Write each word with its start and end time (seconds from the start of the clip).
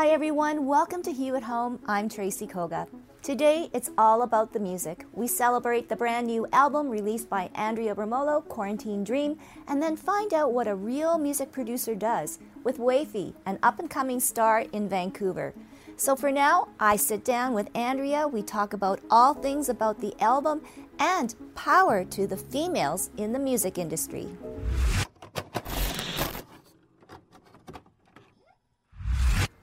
Hi 0.00 0.08
everyone, 0.08 0.64
welcome 0.64 1.02
to 1.02 1.12
Hue 1.12 1.36
at 1.36 1.42
Home. 1.42 1.78
I'm 1.86 2.08
Tracy 2.08 2.46
Koga. 2.46 2.88
Today 3.20 3.68
it's 3.74 3.90
all 3.98 4.22
about 4.22 4.54
the 4.54 4.58
music. 4.58 5.04
We 5.12 5.26
celebrate 5.26 5.90
the 5.90 5.94
brand 5.94 6.26
new 6.26 6.46
album 6.54 6.88
released 6.88 7.28
by 7.28 7.50
Andrea 7.54 7.92
Romolo, 7.92 8.40
Quarantine 8.40 9.04
Dream, 9.04 9.36
and 9.68 9.82
then 9.82 9.96
find 9.96 10.32
out 10.32 10.54
what 10.54 10.66
a 10.66 10.74
real 10.74 11.18
music 11.18 11.52
producer 11.52 11.94
does 11.94 12.38
with 12.64 12.78
Wayfie, 12.78 13.34
an 13.44 13.58
up 13.62 13.78
and 13.78 13.90
coming 13.90 14.20
star 14.20 14.64
in 14.72 14.88
Vancouver. 14.88 15.52
So 15.98 16.16
for 16.16 16.32
now, 16.32 16.68
I 16.80 16.96
sit 16.96 17.22
down 17.22 17.52
with 17.52 17.68
Andrea. 17.76 18.26
We 18.26 18.40
talk 18.40 18.72
about 18.72 19.00
all 19.10 19.34
things 19.34 19.68
about 19.68 20.00
the 20.00 20.18
album 20.18 20.62
and 20.98 21.34
power 21.54 22.06
to 22.06 22.26
the 22.26 22.38
females 22.38 23.10
in 23.18 23.34
the 23.34 23.38
music 23.38 23.76
industry. 23.76 24.30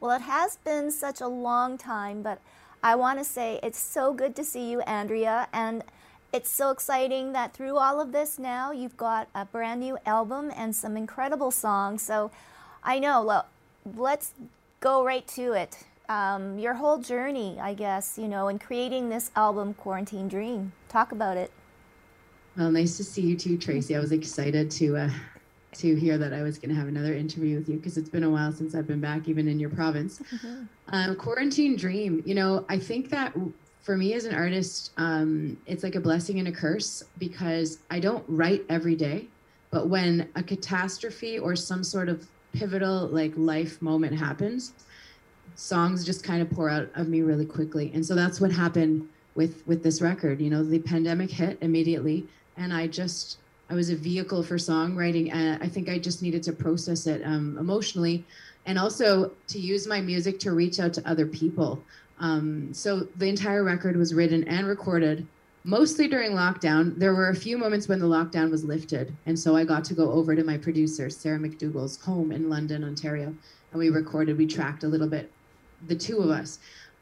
Well, 0.07 0.15
it 0.15 0.21
has 0.21 0.55
been 0.55 0.89
such 0.89 1.19
a 1.19 1.27
long 1.27 1.77
time, 1.77 2.21
but 2.21 2.39
I 2.81 2.95
want 2.95 3.19
to 3.19 3.25
say 3.25 3.59
it's 3.61 3.77
so 3.77 4.13
good 4.13 4.37
to 4.37 4.43
see 4.45 4.71
you, 4.71 4.79
Andrea, 4.83 5.49
and 5.51 5.83
it's 6.31 6.49
so 6.49 6.69
exciting 6.69 7.33
that 7.33 7.53
through 7.53 7.75
all 7.77 7.99
of 7.99 8.13
this 8.13 8.39
now 8.39 8.71
you've 8.71 8.95
got 8.95 9.27
a 9.35 9.43
brand 9.43 9.81
new 9.81 9.97
album 10.05 10.49
and 10.55 10.73
some 10.73 10.95
incredible 10.95 11.51
songs. 11.51 12.03
So 12.03 12.31
I 12.85 12.99
know, 12.99 13.21
well, 13.21 13.47
let's 13.97 14.33
go 14.79 15.03
right 15.03 15.27
to 15.27 15.51
it. 15.51 15.83
Um, 16.07 16.57
your 16.57 16.75
whole 16.75 16.99
journey, 16.99 17.57
I 17.59 17.73
guess, 17.73 18.17
you 18.17 18.29
know, 18.29 18.47
in 18.47 18.59
creating 18.59 19.09
this 19.09 19.29
album, 19.35 19.73
Quarantine 19.73 20.29
Dream. 20.29 20.71
Talk 20.87 21.11
about 21.11 21.35
it. 21.35 21.51
Well, 22.55 22.71
nice 22.71 22.95
to 22.95 23.03
see 23.03 23.23
you 23.23 23.35
too, 23.35 23.57
Tracy. 23.57 23.93
I 23.93 23.99
was 23.99 24.13
excited 24.13 24.71
to 24.71 24.95
uh, 24.95 25.09
to 25.79 25.95
hear 25.95 26.17
that 26.17 26.33
I 26.33 26.43
was 26.43 26.57
going 26.57 26.69
to 26.69 26.75
have 26.75 26.87
another 26.87 27.13
interview 27.13 27.57
with 27.57 27.69
you 27.69 27.77
because 27.77 27.97
it's 27.97 28.09
been 28.09 28.23
a 28.23 28.29
while 28.29 28.51
since 28.51 28.75
I've 28.75 28.87
been 28.87 29.01
back, 29.01 29.27
even 29.27 29.47
in 29.47 29.59
your 29.59 29.69
province. 29.69 30.19
Mm-hmm. 30.19 30.63
Um, 30.89 31.15
quarantine 31.15 31.75
dream. 31.75 32.23
You 32.25 32.35
know, 32.35 32.65
I 32.69 32.79
think 32.79 33.09
that 33.09 33.35
for 33.87 33.95
me 33.95 34.13
as 34.13 34.25
an 34.25 34.35
artist, 34.35 34.91
um, 34.97 35.57
it's 35.65 35.81
like 35.81 35.95
a 35.95 35.99
blessing 36.01 36.39
and 36.39 36.47
a 36.49 36.51
curse 36.51 37.03
because 37.17 37.79
I 37.89 37.99
don't 37.99 38.25
write 38.27 38.65
every 38.67 38.95
day, 38.95 39.27
but 39.71 39.87
when 39.87 40.27
a 40.35 40.43
catastrophe 40.43 41.39
or 41.39 41.55
some 41.55 41.83
sort 41.83 42.09
of 42.09 42.27
pivotal 42.51 43.07
like 43.07 43.31
life 43.37 43.81
moment 43.81 44.17
happens, 44.17 44.73
songs 45.55 46.05
just 46.05 46.23
kind 46.23 46.41
of 46.41 46.49
pour 46.49 46.69
out 46.69 46.89
of 46.95 47.07
me 47.07 47.21
really 47.21 47.45
quickly, 47.45 47.91
and 47.93 48.05
so 48.05 48.13
that's 48.13 48.41
what 48.41 48.51
happened 48.51 49.07
with 49.35 49.65
with 49.67 49.83
this 49.83 50.01
record. 50.01 50.41
You 50.41 50.49
know, 50.49 50.63
the 50.63 50.79
pandemic 50.79 51.31
hit 51.31 51.57
immediately, 51.61 52.27
and 52.57 52.73
I 52.73 52.87
just 52.87 53.37
I 53.69 53.73
was 53.73 53.89
a 53.89 53.95
vehicle 53.95 54.43
for 54.43 54.55
songwriting. 54.55 55.33
And 55.33 55.61
I 55.61 55.67
think 55.67 55.89
I 55.89 55.99
just 55.99 56.21
needed 56.21 56.43
to 56.43 56.53
process 56.53 57.07
it 57.07 57.21
um, 57.25 57.57
emotionally 57.59 58.25
and 58.65 58.77
also 58.77 59.31
to 59.47 59.59
use 59.59 59.87
my 59.87 60.01
music 60.01 60.39
to 60.41 60.51
reach 60.51 60.79
out 60.79 60.93
to 60.93 61.09
other 61.09 61.25
people. 61.25 61.81
Um, 62.19 62.73
so 62.73 63.07
the 63.17 63.27
entire 63.27 63.63
record 63.63 63.95
was 63.95 64.13
written 64.13 64.43
and 64.45 64.67
recorded 64.67 65.25
mostly 65.63 66.07
during 66.07 66.31
lockdown. 66.31 66.97
There 66.97 67.13
were 67.13 67.29
a 67.29 67.35
few 67.35 67.57
moments 67.57 67.87
when 67.87 67.99
the 67.99 68.05
lockdown 68.05 68.49
was 68.49 68.63
lifted. 68.63 69.13
And 69.25 69.37
so 69.37 69.55
I 69.55 69.63
got 69.63 69.83
to 69.85 69.93
go 69.93 70.11
over 70.11 70.35
to 70.35 70.43
my 70.43 70.57
producer, 70.57 71.09
Sarah 71.09 71.39
MacDougall's 71.39 72.01
home 72.01 72.31
in 72.31 72.49
London, 72.49 72.83
Ontario. 72.83 73.33
And 73.71 73.79
we 73.79 73.89
recorded, 73.89 74.37
we 74.37 74.47
tracked 74.47 74.83
a 74.83 74.87
little 74.87 75.07
bit, 75.07 75.31
the 75.87 75.95
two 75.95 76.19
of 76.19 76.29
us. 76.29 76.59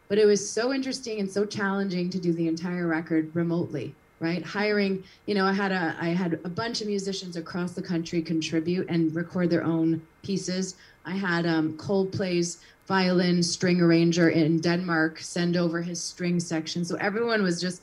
But 0.08 0.18
it 0.18 0.26
was 0.26 0.47
so 0.47 0.74
interesting 0.74 1.20
and 1.20 1.32
so 1.32 1.46
challenging 1.46 2.09
to 2.12 2.20
do 2.20 2.34
the 2.34 2.47
entire 2.47 2.88
record 2.88 3.36
remotely 3.36 3.96
right? 4.20 4.44
Hiring 4.44 5.03
you 5.26 5.36
know 5.36 5.46
i 5.46 5.53
had 5.53 5.72
a 5.72 5.96
i 6.00 6.09
had 6.09 6.40
a 6.44 6.50
bunch 6.50 6.81
of 6.81 6.88
musicians 6.88 7.36
across 7.36 7.74
the 7.74 7.81
country 7.81 8.22
contribute 8.22 8.88
and 8.90 9.14
record 9.16 9.50
their 9.50 9.64
own 9.64 10.02
pieces. 10.24 10.76
I 11.06 11.16
had 11.16 11.46
um, 11.46 11.78
coldplay's 11.78 12.59
violin 12.88 13.44
string 13.44 13.81
arranger 13.81 14.30
in 14.30 14.59
denmark 14.59 15.20
send 15.20 15.58
over 15.58 15.81
his 15.81 16.02
string 16.02 16.40
section. 16.40 16.86
So 16.86 16.96
everyone 16.96 17.44
was 17.44 17.59
just 17.59 17.81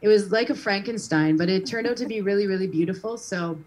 it 0.00 0.08
was 0.08 0.32
like 0.32 0.50
a 0.50 0.54
frankenstein 0.54 1.36
but 1.36 1.48
it 1.48 1.66
turned 1.66 1.86
out 1.86 1.96
to 1.98 2.06
be 2.06 2.20
really 2.20 2.46
really 2.46 2.68
beautiful. 2.68 3.16
So 3.16 3.58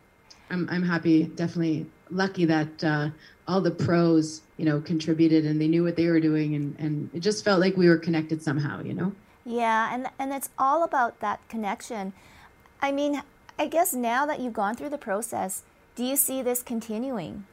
i'm, 0.49 0.67
I'm 0.69 0.83
happy 0.83 1.23
definitely 1.23 1.85
lucky 2.11 2.45
that 2.45 2.83
uh, 2.83 3.09
all 3.47 3.61
the 3.61 3.71
pros 3.71 4.41
you 4.57 4.65
know 4.65 4.79
contributed 4.79 5.45
and 5.45 5.59
they 5.59 5.67
knew 5.67 5.83
what 5.83 5.95
they 5.95 6.07
were 6.07 6.19
doing 6.19 6.55
and 6.55 6.75
and 6.79 7.09
it 7.13 7.19
just 7.19 7.43
felt 7.43 7.59
like 7.59 7.75
we 7.77 7.89
were 7.89 7.97
connected 7.97 8.41
somehow 8.41 8.81
you 8.81 8.93
know 8.93 9.11
yeah, 9.45 9.93
and 9.93 10.07
and 10.17 10.33
it's 10.33 10.49
all 10.57 10.83
about 10.83 11.19
that 11.19 11.47
connection. 11.47 12.13
I 12.81 12.91
mean, 12.91 13.21
I 13.57 13.67
guess 13.67 13.93
now 13.93 14.25
that 14.25 14.39
you've 14.39 14.53
gone 14.53 14.75
through 14.75 14.89
the 14.89 14.97
process, 14.97 15.63
do 15.95 16.03
you 16.03 16.15
see 16.15 16.41
this 16.41 16.63
continuing? 16.63 17.45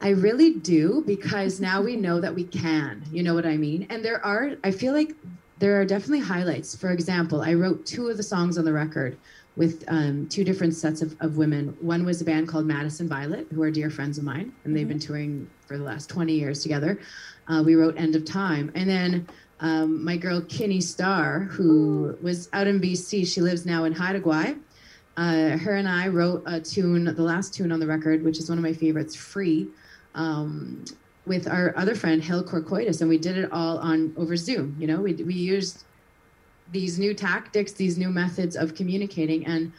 I 0.00 0.10
really 0.10 0.54
do 0.54 1.02
because 1.06 1.60
now 1.60 1.80
we 1.82 1.96
know 1.96 2.20
that 2.20 2.34
we 2.34 2.44
can. 2.44 3.02
You 3.10 3.22
know 3.22 3.34
what 3.34 3.46
I 3.46 3.56
mean? 3.56 3.86
And 3.90 4.04
there 4.04 4.24
are 4.24 4.52
I 4.64 4.70
feel 4.70 4.92
like 4.92 5.14
there 5.58 5.80
are 5.80 5.84
definitely 5.84 6.20
highlights. 6.20 6.74
For 6.74 6.90
example, 6.90 7.42
I 7.42 7.54
wrote 7.54 7.86
two 7.86 8.08
of 8.08 8.16
the 8.16 8.22
songs 8.22 8.58
on 8.58 8.64
the 8.64 8.72
record 8.72 9.16
with 9.56 9.84
um, 9.88 10.28
two 10.28 10.44
different 10.44 10.74
sets 10.74 11.00
of, 11.00 11.16
of 11.20 11.38
women. 11.38 11.76
One 11.80 12.04
was 12.04 12.20
a 12.20 12.24
band 12.24 12.46
called 12.46 12.66
Madison 12.66 13.08
Violet, 13.08 13.46
who 13.52 13.62
are 13.62 13.70
dear 13.70 13.88
friends 13.88 14.18
of 14.18 14.24
mine, 14.24 14.52
and 14.64 14.76
they've 14.76 14.82
mm-hmm. 14.82 14.90
been 14.90 14.98
touring 14.98 15.50
for 15.66 15.78
the 15.78 15.84
last 15.84 16.10
20 16.10 16.34
years 16.34 16.62
together. 16.62 17.00
Uh, 17.48 17.62
we 17.64 17.74
wrote 17.74 17.96
End 17.96 18.14
of 18.14 18.24
Time. 18.26 18.70
And 18.74 18.88
then 18.88 19.26
um, 19.60 20.04
my 20.04 20.16
girl 20.16 20.40
Kinnie 20.42 20.82
Starr, 20.82 21.40
who 21.40 22.16
was 22.22 22.48
out 22.52 22.66
in 22.66 22.80
BC, 22.80 23.26
she 23.26 23.40
lives 23.40 23.64
now 23.64 23.84
in 23.84 23.92
Haida 23.92 24.20
Gwaii. 24.20 24.58
Uh, 25.16 25.56
her 25.56 25.76
and 25.76 25.88
I 25.88 26.08
wrote 26.08 26.42
a 26.44 26.60
tune, 26.60 27.04
the 27.04 27.22
last 27.22 27.54
tune 27.54 27.72
on 27.72 27.80
the 27.80 27.86
record, 27.86 28.22
which 28.22 28.38
is 28.38 28.50
one 28.50 28.58
of 28.58 28.64
my 28.64 28.74
favorites, 28.74 29.16
Free, 29.16 29.68
um, 30.14 30.84
with 31.24 31.48
our 31.48 31.74
other 31.76 31.94
friend, 31.94 32.22
Hill 32.22 32.44
Kourkoutis. 32.44 33.00
And 33.00 33.08
we 33.08 33.16
did 33.16 33.38
it 33.38 33.50
all 33.50 33.78
on 33.78 34.12
over 34.18 34.36
Zoom. 34.36 34.76
You 34.78 34.86
know, 34.86 35.00
we, 35.00 35.14
we 35.14 35.34
used 35.34 35.84
these 36.70 36.98
new 36.98 37.14
tactics, 37.14 37.72
these 37.72 37.96
new 37.96 38.10
methods 38.10 38.56
of 38.56 38.74
communicating. 38.74 39.46
And 39.46 39.72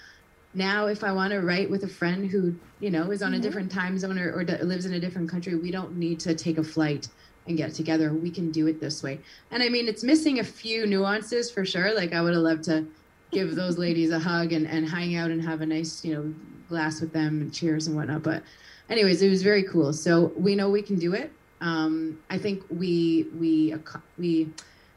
now 0.56 0.88
if 0.88 1.04
I 1.04 1.12
want 1.12 1.32
to 1.34 1.42
write 1.42 1.70
with 1.70 1.84
a 1.84 1.88
friend 1.88 2.28
who, 2.30 2.56
you 2.80 2.90
know, 2.90 3.12
is 3.12 3.22
on 3.22 3.32
mm-hmm. 3.32 3.40
a 3.40 3.44
different 3.44 3.72
time 3.72 3.98
zone 4.00 4.18
or, 4.18 4.32
or 4.34 4.44
lives 4.44 4.86
in 4.88 4.94
a 4.94 5.00
different 5.00 5.30
country, 5.30 5.56
we 5.56 5.70
don't 5.70 5.98
need 5.98 6.20
to 6.22 6.34
take 6.34 6.58
a 6.58 6.64
flight 6.64 7.10
and 7.48 7.58
get 7.58 7.74
together. 7.74 8.14
We 8.14 8.30
can 8.30 8.52
do 8.52 8.68
it 8.68 8.80
this 8.80 9.04
way. 9.04 9.20
And 9.52 9.64
I 9.64 9.70
mean, 9.70 9.88
it's 9.88 10.04
missing 10.04 10.40
a 10.40 10.44
few 10.44 10.86
nuances 10.86 11.50
for 11.50 11.66
sure. 11.66 11.94
Like 11.94 12.14
I 12.14 12.22
would 12.22 12.34
have 12.34 12.44
loved 12.44 12.64
to 12.66 12.86
give 13.32 13.56
those 13.56 13.78
ladies 13.86 14.12
a 14.12 14.20
hug 14.20 14.54
and, 14.54 14.68
and 14.68 14.88
hang 14.88 15.16
out 15.16 15.32
and 15.32 15.42
have 15.42 15.62
a 15.62 15.66
nice, 15.66 16.04
you 16.04 16.14
know, 16.14 16.34
glass 16.70 17.02
with 17.02 17.14
them 17.14 17.42
and 17.42 17.54
cheers 17.54 17.88
and 17.88 17.96
whatnot. 17.96 18.24
But 18.24 18.44
anyways, 18.90 19.22
it 19.22 19.30
was 19.30 19.44
very 19.44 19.64
cool. 19.64 19.94
So 19.94 20.32
we 20.36 20.56
know 20.56 20.70
we 20.70 20.82
can 20.82 21.00
do 21.00 21.14
it. 21.14 21.32
Um, 21.62 22.20
I 22.30 22.38
think 22.38 22.64
we, 22.70 23.28
we, 23.40 23.74
we 24.18 24.50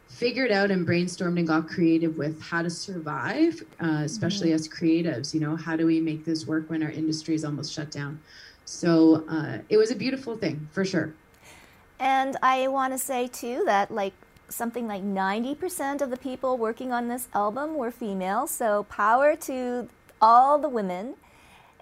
figured 0.08 0.50
out 0.50 0.70
and 0.70 0.86
brainstormed 0.86 1.38
and 1.38 1.46
got 1.46 1.68
creative 1.68 2.18
with 2.18 2.42
how 2.42 2.60
to 2.60 2.68
survive, 2.68 3.62
uh, 3.82 4.02
especially 4.04 4.48
mm-hmm. 4.48 4.56
as 4.56 4.68
creatives, 4.68 5.32
you 5.32 5.40
know, 5.40 5.56
how 5.56 5.76
do 5.76 5.86
we 5.86 6.00
make 6.00 6.24
this 6.24 6.46
work 6.46 6.68
when 6.68 6.82
our 6.82 6.90
industry 6.90 7.34
is 7.34 7.44
almost 7.44 7.72
shut 7.72 7.90
down? 7.90 8.20
So 8.64 9.24
uh, 9.28 9.58
it 9.68 9.76
was 9.76 9.90
a 9.90 9.96
beautiful 9.96 10.36
thing 10.36 10.68
for 10.72 10.84
sure. 10.84 11.14
And 12.00 12.36
I 12.42 12.66
want 12.68 12.94
to 12.94 12.98
say 12.98 13.28
too 13.28 13.62
that 13.66 13.90
like 13.90 14.14
something 14.48 14.88
like 14.88 15.02
90% 15.02 16.00
of 16.00 16.10
the 16.10 16.16
people 16.16 16.56
working 16.56 16.92
on 16.92 17.08
this 17.08 17.28
album 17.34 17.76
were 17.76 17.90
female. 17.90 18.46
So 18.46 18.84
power 18.84 19.36
to 19.36 19.88
all 20.20 20.58
the 20.58 20.68
women. 20.68 21.14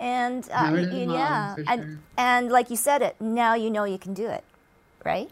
And 0.01 0.49
uh, 0.53 0.87
yeah, 0.93 1.57
sure. 1.57 1.65
and 1.67 1.99
and 2.17 2.51
like 2.51 2.71
you 2.71 2.77
said 2.77 3.03
it, 3.03 3.21
now 3.21 3.55
you 3.55 3.69
know 3.69 3.83
you 3.83 3.99
can 3.99 4.15
do 4.15 4.29
it, 4.29 4.45
right? 5.05 5.29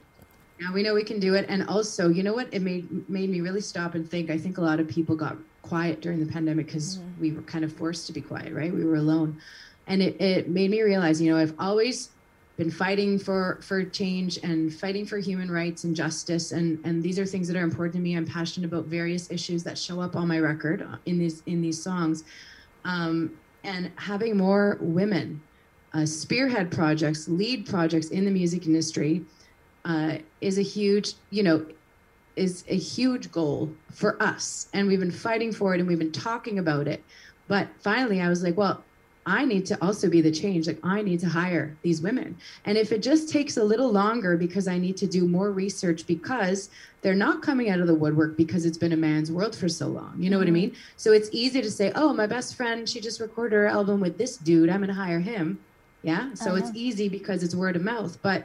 Now 0.61 0.73
we 0.73 0.83
know 0.83 0.93
we 0.93 1.05
can 1.05 1.21
do 1.21 1.35
it. 1.35 1.47
And 1.49 1.69
also, 1.69 2.09
you 2.09 2.25
know 2.25 2.35
what? 2.35 2.49
It 2.53 2.63
made 2.63 3.09
made 3.09 3.31
me 3.31 3.41
really 3.41 3.61
stop 3.61 3.95
and 3.95 4.11
think. 4.11 4.29
I 4.29 4.37
think 4.37 4.59
a 4.59 4.61
lot 4.61 4.81
of 4.81 4.89
people 4.89 5.15
got 5.15 5.37
quiet 5.63 6.01
during 6.01 6.19
the 6.19 6.33
pandemic 6.33 6.67
because 6.67 6.99
mm-hmm. 6.99 7.21
we 7.21 7.33
were 7.33 7.43
kind 7.43 7.65
of 7.65 7.73
forced 7.73 8.09
to 8.09 8.13
be 8.13 8.21
quiet, 8.21 8.53
right? 8.53 8.73
We 8.73 8.85
were 8.85 8.97
alone. 8.97 9.41
And 9.87 10.03
it, 10.03 10.21
it 10.21 10.49
made 10.49 10.71
me 10.71 10.83
realize, 10.83 11.23
you 11.23 11.31
know, 11.31 11.39
I've 11.39 11.55
always 11.61 12.09
been 12.57 12.71
fighting 12.71 13.19
for 13.19 13.59
for 13.61 13.85
change 13.85 14.39
and 14.43 14.73
fighting 14.73 15.05
for 15.05 15.19
human 15.19 15.51
rights 15.51 15.85
and 15.85 15.95
justice. 15.95 16.53
And 16.53 16.79
and 16.85 17.03
these 17.03 17.19
are 17.19 17.27
things 17.27 17.49
that 17.49 17.57
are 17.57 17.65
important 17.65 17.95
to 17.95 18.01
me. 18.01 18.17
I'm 18.17 18.27
passionate 18.27 18.67
about 18.67 18.87
various 18.87 19.31
issues 19.31 19.63
that 19.65 19.77
show 19.77 20.01
up 20.01 20.17
on 20.17 20.27
my 20.27 20.41
record 20.41 20.83
uh, 20.83 20.97
in 21.07 21.19
these 21.19 21.43
in 21.47 21.61
these 21.61 21.83
songs. 21.83 22.25
Um, 22.85 23.37
and 23.65 23.91
having 23.97 24.37
more 24.37 24.79
women 24.81 25.43
uh, 25.93 26.07
spearhead 26.07 26.71
projects 26.71 27.29
lead 27.29 27.67
projects 27.67 28.09
in 28.09 28.25
the 28.25 28.31
music 28.31 28.67
industry 28.67 29.25
uh, 29.85 30.19
is 30.41 30.59
a 30.59 30.63
huge 30.63 31.15
you 31.31 31.43
know 31.43 31.67
is 32.37 32.65
a 32.69 32.77
huge 32.77 33.31
goal 33.33 33.71
for 33.93 34.23
us. 34.23 34.69
And 34.73 34.89
we've 34.89 35.01
been 35.01 35.11
fighting 35.11 35.53
for 35.53 35.75
it 35.75 35.81
and 35.81 35.89
we've 35.89 35.99
been 35.99 36.13
talking 36.13 36.59
about 36.59 36.89
it. 36.89 37.03
But 37.49 37.69
finally 37.81 38.21
i 38.21 38.29
was 38.29 38.43
like 38.43 38.57
well 38.57 38.83
I 39.27 39.45
need 39.45 39.67
to 39.67 39.85
also 39.85 40.09
be 40.09 40.21
the 40.21 40.31
change. 40.31 40.69
Like 40.69 40.79
I 40.85 41.03
need 41.03 41.19
to 41.21 41.29
hire 41.29 41.77
these 41.83 42.01
women. 42.01 42.37
And 42.65 42.79
if 42.79 42.93
it 42.93 43.03
just 43.03 43.29
takes 43.29 43.57
a 43.57 43.65
little 43.65 43.91
longer 43.91 44.37
because 44.37 44.69
I 44.69 44.79
need 44.79 44.97
to 44.99 45.07
do 45.09 45.27
more 45.27 45.51
research 45.51 46.07
because 46.07 46.71
they're 47.03 47.15
not 47.15 47.43
coming 47.43 47.69
out 47.69 47.81
of 47.81 47.89
the 47.89 47.95
woodwork 47.95 48.37
because 48.37 48.65
it's 48.65 48.79
been 48.79 48.93
a 48.93 48.97
man's 48.97 49.33
world 49.33 49.57
for 49.57 49.69
so 49.69 49.89
long. 49.89 50.15
You 50.17 50.31
know 50.31 50.39
what 50.39 50.47
I 50.47 50.51
mm-hmm. 50.51 50.55
mean? 50.55 50.77
So 50.97 51.13
it's 51.13 51.29
easy 51.33 51.61
to 51.61 51.71
say, 51.71 51.91
oh, 51.97 52.15
my 52.15 52.29
best 52.29 52.55
friend, 52.55 52.89
she 52.89 53.01
just 53.01 53.21
recorded 53.21 53.57
her 53.57 53.67
album 53.67 54.01
with 54.01 54.17
this 54.17 54.37
dude. 54.37 54.71
I'm 54.71 54.79
going 54.79 54.89
to 54.89 54.95
hire 54.95 55.21
him. 55.21 55.59
Yeah. 56.03 56.33
So 56.35 56.51
uh-huh. 56.51 56.59
it's 56.59 56.71
easy 56.75 57.09
because 57.09 57.43
it's 57.43 57.55
word 57.55 57.75
of 57.75 57.83
mouth. 57.83 58.17
But 58.23 58.45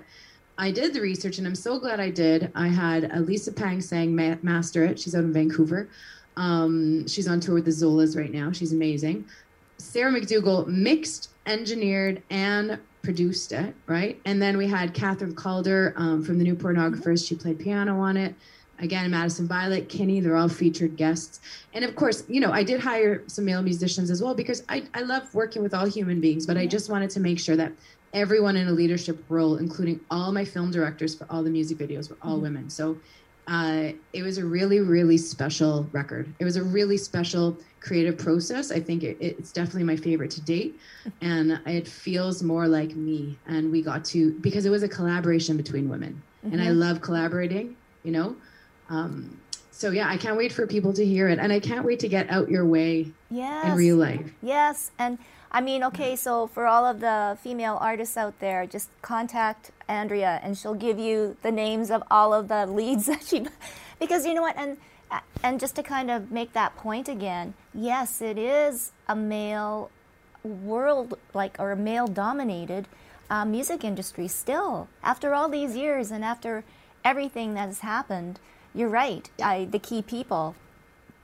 I 0.57 0.71
did 0.71 0.93
the 0.93 1.01
research 1.01 1.37
and 1.37 1.45
I'm 1.45 1.55
so 1.55 1.79
glad 1.79 1.99
I 1.99 2.09
did. 2.09 2.51
I 2.55 2.69
had 2.69 3.11
Lisa 3.27 3.51
Pang 3.51 3.81
saying, 3.81 4.15
ma- 4.15 4.37
Master 4.41 4.83
It. 4.83 4.99
She's 4.99 5.13
out 5.13 5.23
in 5.23 5.31
Vancouver. 5.31 5.89
Um, 6.37 7.07
she's 7.07 7.27
on 7.27 7.39
tour 7.39 7.55
with 7.55 7.65
the 7.65 7.71
Zolas 7.71 8.17
right 8.17 8.31
now. 8.31 8.51
She's 8.51 8.73
amazing. 8.73 9.25
Sarah 9.81 10.11
MacDougall 10.11 10.65
mixed, 10.67 11.29
engineered, 11.45 12.21
and 12.29 12.79
produced 13.01 13.51
it, 13.51 13.73
right? 13.87 14.19
And 14.25 14.41
then 14.41 14.57
we 14.57 14.67
had 14.67 14.93
Kathryn 14.93 15.35
Calder 15.35 15.93
um, 15.97 16.23
from 16.23 16.37
the 16.37 16.43
New 16.43 16.55
Pornographers. 16.55 17.27
She 17.27 17.35
played 17.35 17.59
piano 17.59 17.99
on 17.99 18.15
it. 18.15 18.35
Again, 18.79 19.11
Madison 19.11 19.47
Violet, 19.47 19.89
Kinnie, 19.89 20.21
they're 20.21 20.35
all 20.35 20.49
featured 20.49 20.95
guests. 20.95 21.39
And 21.73 21.85
of 21.85 21.95
course, 21.95 22.23
you 22.27 22.39
know, 22.39 22.51
I 22.51 22.63
did 22.63 22.79
hire 22.79 23.23
some 23.27 23.45
male 23.45 23.61
musicians 23.61 24.09
as 24.09 24.23
well 24.23 24.33
because 24.33 24.63
I, 24.69 24.83
I 24.93 25.01
love 25.01 25.33
working 25.35 25.61
with 25.61 25.73
all 25.73 25.85
human 25.85 26.19
beings, 26.19 26.47
but 26.47 26.57
I 26.57 26.65
just 26.65 26.89
wanted 26.89 27.11
to 27.11 27.19
make 27.19 27.39
sure 27.39 27.55
that 27.55 27.71
everyone 28.13 28.55
in 28.55 28.67
a 28.67 28.71
leadership 28.71 29.23
role, 29.29 29.57
including 29.57 29.99
all 30.09 30.31
my 30.31 30.45
film 30.45 30.71
directors 30.71 31.13
for 31.13 31.27
all 31.29 31.43
the 31.43 31.49
music 31.49 31.77
videos, 31.77 32.09
were 32.09 32.17
all 32.21 32.33
mm-hmm. 32.33 32.43
women. 32.43 32.69
So 32.69 32.97
uh, 33.47 33.91
it 34.13 34.23
was 34.23 34.37
a 34.37 34.45
really, 34.45 34.79
really 34.79 35.17
special 35.17 35.87
record. 35.91 36.33
It 36.39 36.45
was 36.45 36.55
a 36.55 36.63
really 36.63 36.97
special 36.97 37.57
creative 37.79 38.17
process. 38.17 38.71
I 38.71 38.79
think 38.79 39.03
it, 39.03 39.17
it's 39.19 39.51
definitely 39.51 39.83
my 39.83 39.95
favorite 39.95 40.31
to 40.31 40.41
date. 40.41 40.79
And 41.21 41.59
it 41.65 41.87
feels 41.87 42.43
more 42.43 42.67
like 42.67 42.95
me. 42.95 43.37
And 43.47 43.71
we 43.71 43.81
got 43.81 44.05
to, 44.05 44.33
because 44.39 44.65
it 44.65 44.69
was 44.69 44.83
a 44.83 44.87
collaboration 44.87 45.57
between 45.57 45.89
women. 45.89 46.21
Mm-hmm. 46.45 46.53
And 46.53 46.61
I 46.61 46.67
mm-hmm. 46.67 46.79
love 46.79 47.01
collaborating, 47.01 47.75
you 48.03 48.11
know? 48.11 48.35
Um, 48.89 49.37
so 49.71 49.89
yeah, 49.89 50.07
I 50.07 50.17
can't 50.17 50.37
wait 50.37 50.51
for 50.51 50.67
people 50.67 50.93
to 50.93 51.03
hear 51.03 51.27
it. 51.27 51.39
And 51.39 51.51
I 51.51 51.59
can't 51.59 51.83
wait 51.83 51.99
to 52.01 52.07
get 52.07 52.29
out 52.29 52.49
your 52.49 52.65
way 52.65 53.11
yes. 53.31 53.65
in 53.65 53.75
real 53.75 53.97
life. 53.97 54.31
Yes. 54.43 54.91
And 54.99 55.17
I 55.51 55.59
mean, 55.59 55.83
okay, 55.85 56.15
so 56.15 56.47
for 56.47 56.67
all 56.67 56.85
of 56.85 56.99
the 56.99 57.37
female 57.41 57.77
artists 57.81 58.15
out 58.15 58.39
there, 58.39 58.65
just 58.67 58.89
contact 59.01 59.71
Andrea 59.91 60.39
and 60.41 60.57
she'll 60.57 60.73
give 60.73 60.97
you 60.97 61.37
the 61.41 61.51
names 61.51 61.91
of 61.91 62.03
all 62.09 62.33
of 62.33 62.47
the 62.47 62.65
leads 62.65 63.05
that 63.11 63.23
she, 63.23 63.45
because 63.99 64.25
you 64.25 64.33
know 64.33 64.41
what? 64.41 64.57
And 64.57 64.77
and 65.43 65.59
just 65.59 65.75
to 65.75 65.83
kind 65.83 66.09
of 66.09 66.31
make 66.31 66.53
that 66.53 66.77
point 66.77 67.09
again, 67.09 67.53
yes, 67.73 68.21
it 68.21 68.37
is 68.37 68.93
a 69.09 69.15
male 69.15 69.91
world, 70.43 71.17
like, 71.33 71.57
or 71.59 71.71
a 71.71 71.75
male 71.75 72.07
dominated 72.07 72.87
uh, 73.29 73.45
music 73.45 73.83
industry 73.83 74.27
still. 74.27 74.87
After 75.03 75.33
all 75.33 75.49
these 75.49 75.75
years 75.75 76.11
and 76.11 76.23
after 76.23 76.63
everything 77.03 77.55
that 77.55 77.67
has 77.67 77.79
happened, 77.79 78.39
you're 78.73 78.89
right. 78.89 79.29
I, 79.43 79.65
the 79.65 79.79
key 79.79 80.01
people, 80.01 80.55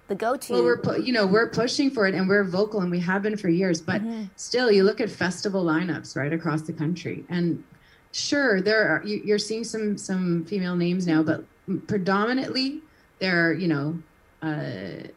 the 0.07 0.15
go-to. 0.15 0.53
Well, 0.53 0.63
we're 0.63 0.97
you 0.97 1.13
know 1.13 1.25
we're 1.25 1.49
pushing 1.49 1.89
for 1.89 2.07
it 2.07 2.15
and 2.15 2.27
we're 2.27 2.43
vocal 2.43 2.81
and 2.81 2.91
we 2.91 2.99
have 2.99 3.23
been 3.23 3.37
for 3.37 3.49
years. 3.49 3.81
But 3.81 4.01
mm-hmm. 4.01 4.25
still, 4.35 4.71
you 4.71 4.83
look 4.83 4.99
at 4.99 5.09
festival 5.09 5.63
lineups 5.63 6.15
right 6.15 6.33
across 6.33 6.63
the 6.63 6.73
country, 6.73 7.23
and 7.29 7.63
sure, 8.11 8.61
there 8.61 8.87
are 8.87 9.03
you're 9.05 9.39
seeing 9.39 9.63
some 9.63 9.97
some 9.97 10.45
female 10.45 10.75
names 10.75 11.07
now, 11.07 11.23
but 11.23 11.43
predominantly 11.87 12.81
they're 13.19 13.53
you 13.53 13.67
know 13.67 13.97
uh, 14.41 15.07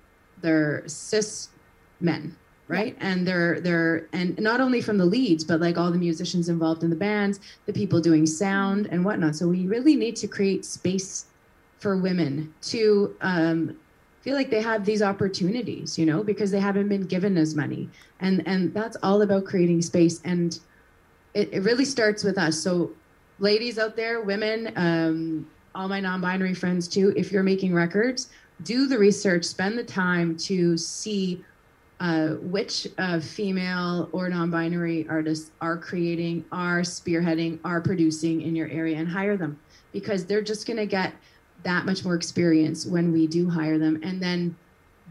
they're 0.42 0.82
cis 0.86 1.48
men 2.00 2.36
right? 2.70 2.96
And 3.00 3.26
they're 3.26 3.60
they're 3.60 4.06
and 4.12 4.38
not 4.38 4.60
only 4.60 4.80
from 4.80 4.96
the 4.96 5.04
leads 5.04 5.42
but 5.42 5.60
like 5.60 5.76
all 5.76 5.90
the 5.90 5.98
musicians 5.98 6.48
involved 6.48 6.84
in 6.84 6.90
the 6.90 6.96
bands 6.96 7.40
the 7.66 7.72
people 7.72 8.00
doing 8.00 8.26
sound 8.26 8.86
and 8.92 9.04
whatnot. 9.04 9.34
So 9.34 9.48
we 9.48 9.66
really 9.66 9.96
need 9.96 10.14
to 10.16 10.28
create 10.28 10.64
space 10.64 11.26
for 11.80 11.96
women 11.96 12.54
to 12.62 13.16
um, 13.22 13.76
feel 14.20 14.36
like 14.36 14.50
they 14.50 14.62
have 14.62 14.84
these 14.84 15.02
opportunities 15.02 15.98
you 15.98 16.06
know 16.06 16.22
because 16.22 16.52
they 16.52 16.60
haven't 16.60 16.88
been 16.88 17.06
given 17.06 17.36
as 17.36 17.56
many. 17.56 17.90
And 18.20 18.46
and 18.46 18.72
that's 18.72 18.96
all 19.02 19.22
about 19.22 19.44
creating 19.44 19.82
space. 19.82 20.20
And 20.24 20.58
it, 21.34 21.52
it 21.52 21.60
really 21.60 21.84
starts 21.84 22.24
with 22.24 22.38
us. 22.38 22.58
So 22.60 22.90
ladies 23.38 23.78
out 23.78 23.96
there 23.96 24.20
women 24.20 24.72
um, 24.76 25.48
all 25.74 25.88
my 25.88 26.00
non-binary 26.00 26.54
friends 26.54 26.86
too 26.86 27.12
if 27.16 27.32
you're 27.32 27.42
making 27.42 27.72
records 27.72 28.28
do 28.64 28.86
the 28.86 28.98
research 28.98 29.44
spend 29.44 29.78
the 29.78 29.84
time 29.84 30.36
to 30.36 30.76
see 30.76 31.42
uh, 32.00 32.34
which 32.42 32.86
uh, 32.98 33.18
female 33.20 34.08
or 34.12 34.28
non-binary 34.28 35.06
artists 35.08 35.50
are 35.60 35.78
creating 35.78 36.44
are 36.52 36.80
spearheading 36.80 37.58
are 37.64 37.80
producing 37.80 38.42
in 38.42 38.54
your 38.54 38.68
area 38.68 38.96
and 38.96 39.08
hire 39.08 39.36
them 39.36 39.58
because 39.92 40.24
they're 40.24 40.42
just 40.42 40.66
going 40.66 40.76
to 40.76 40.86
get 40.86 41.14
that 41.62 41.84
much 41.84 42.04
more 42.04 42.14
experience 42.14 42.86
when 42.86 43.12
we 43.12 43.26
do 43.26 43.48
hire 43.48 43.78
them. 43.78 44.00
And 44.02 44.22
then 44.22 44.56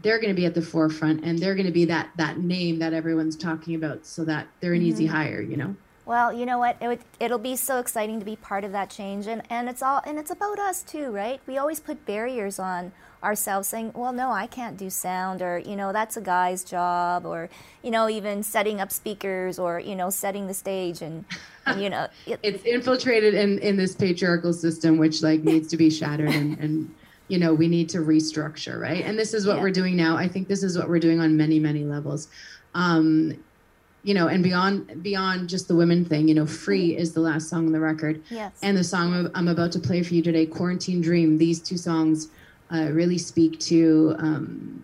they're 0.02 0.18
going 0.18 0.30
to 0.30 0.34
be 0.34 0.46
at 0.46 0.54
the 0.54 0.62
forefront 0.62 1.24
and 1.24 1.38
they're 1.38 1.54
going 1.54 1.66
to 1.66 1.72
be 1.72 1.84
that 1.84 2.10
that 2.16 2.38
name 2.38 2.78
that 2.78 2.92
everyone's 2.92 3.36
talking 3.36 3.74
about 3.74 4.06
so 4.06 4.24
that 4.24 4.46
they're 4.60 4.72
an 4.72 4.80
mm-hmm. 4.80 4.88
easy 4.88 5.06
hire 5.06 5.42
you 5.42 5.58
know 5.58 5.76
well, 6.10 6.32
you 6.32 6.44
know 6.44 6.58
what? 6.58 6.76
It 6.80 6.88
would, 6.88 6.98
it'll 7.20 7.38
be 7.38 7.54
so 7.54 7.78
exciting 7.78 8.18
to 8.18 8.24
be 8.24 8.34
part 8.34 8.64
of 8.64 8.72
that 8.72 8.90
change, 8.90 9.28
and, 9.28 9.42
and 9.48 9.68
it's 9.68 9.80
all 9.80 10.02
and 10.04 10.18
it's 10.18 10.32
about 10.32 10.58
us 10.58 10.82
too, 10.82 11.12
right? 11.12 11.40
We 11.46 11.56
always 11.56 11.78
put 11.78 12.04
barriers 12.04 12.58
on 12.58 12.90
ourselves, 13.22 13.68
saying, 13.68 13.92
"Well, 13.94 14.12
no, 14.12 14.32
I 14.32 14.48
can't 14.48 14.76
do 14.76 14.90
sound," 14.90 15.40
or 15.40 15.60
you 15.60 15.76
know, 15.76 15.92
that's 15.92 16.16
a 16.16 16.20
guy's 16.20 16.64
job, 16.64 17.24
or 17.24 17.48
you 17.84 17.92
know, 17.92 18.08
even 18.08 18.42
setting 18.42 18.80
up 18.80 18.90
speakers, 18.90 19.56
or 19.56 19.78
you 19.78 19.94
know, 19.94 20.10
setting 20.10 20.48
the 20.48 20.54
stage, 20.54 21.00
and, 21.00 21.24
and 21.64 21.80
you 21.80 21.88
know, 21.88 22.08
it, 22.26 22.40
it's 22.42 22.64
infiltrated 22.64 23.34
in 23.34 23.60
in 23.60 23.76
this 23.76 23.94
patriarchal 23.94 24.52
system, 24.52 24.98
which 24.98 25.22
like 25.22 25.44
needs 25.44 25.68
to 25.68 25.76
be 25.76 25.90
shattered, 25.90 26.34
and 26.34 26.58
and 26.58 26.92
you 27.28 27.38
know, 27.38 27.54
we 27.54 27.68
need 27.68 27.88
to 27.90 27.98
restructure, 27.98 28.80
right? 28.80 29.04
And 29.04 29.16
this 29.16 29.32
is 29.32 29.46
what 29.46 29.58
yeah. 29.58 29.62
we're 29.62 29.70
doing 29.70 29.94
now. 29.94 30.16
I 30.16 30.26
think 30.26 30.48
this 30.48 30.64
is 30.64 30.76
what 30.76 30.88
we're 30.88 30.98
doing 30.98 31.20
on 31.20 31.36
many 31.36 31.60
many 31.60 31.84
levels. 31.84 32.26
Um, 32.74 33.38
you 34.02 34.14
know, 34.14 34.28
and 34.28 34.42
beyond 34.42 35.02
beyond 35.02 35.48
just 35.48 35.68
the 35.68 35.74
women 35.74 36.04
thing, 36.04 36.28
you 36.28 36.34
know, 36.34 36.46
"Free" 36.46 36.96
is 36.96 37.12
the 37.12 37.20
last 37.20 37.48
song 37.48 37.66
on 37.66 37.72
the 37.72 37.80
record, 37.80 38.22
yes. 38.30 38.58
and 38.62 38.76
the 38.76 38.84
song 38.84 39.30
I'm 39.34 39.48
about 39.48 39.72
to 39.72 39.78
play 39.78 40.02
for 40.02 40.14
you 40.14 40.22
today, 40.22 40.46
"Quarantine 40.46 41.00
Dream." 41.00 41.38
These 41.38 41.60
two 41.60 41.76
songs 41.76 42.28
uh, 42.72 42.88
really 42.92 43.18
speak 43.18 43.58
to 43.60 44.14
um, 44.18 44.82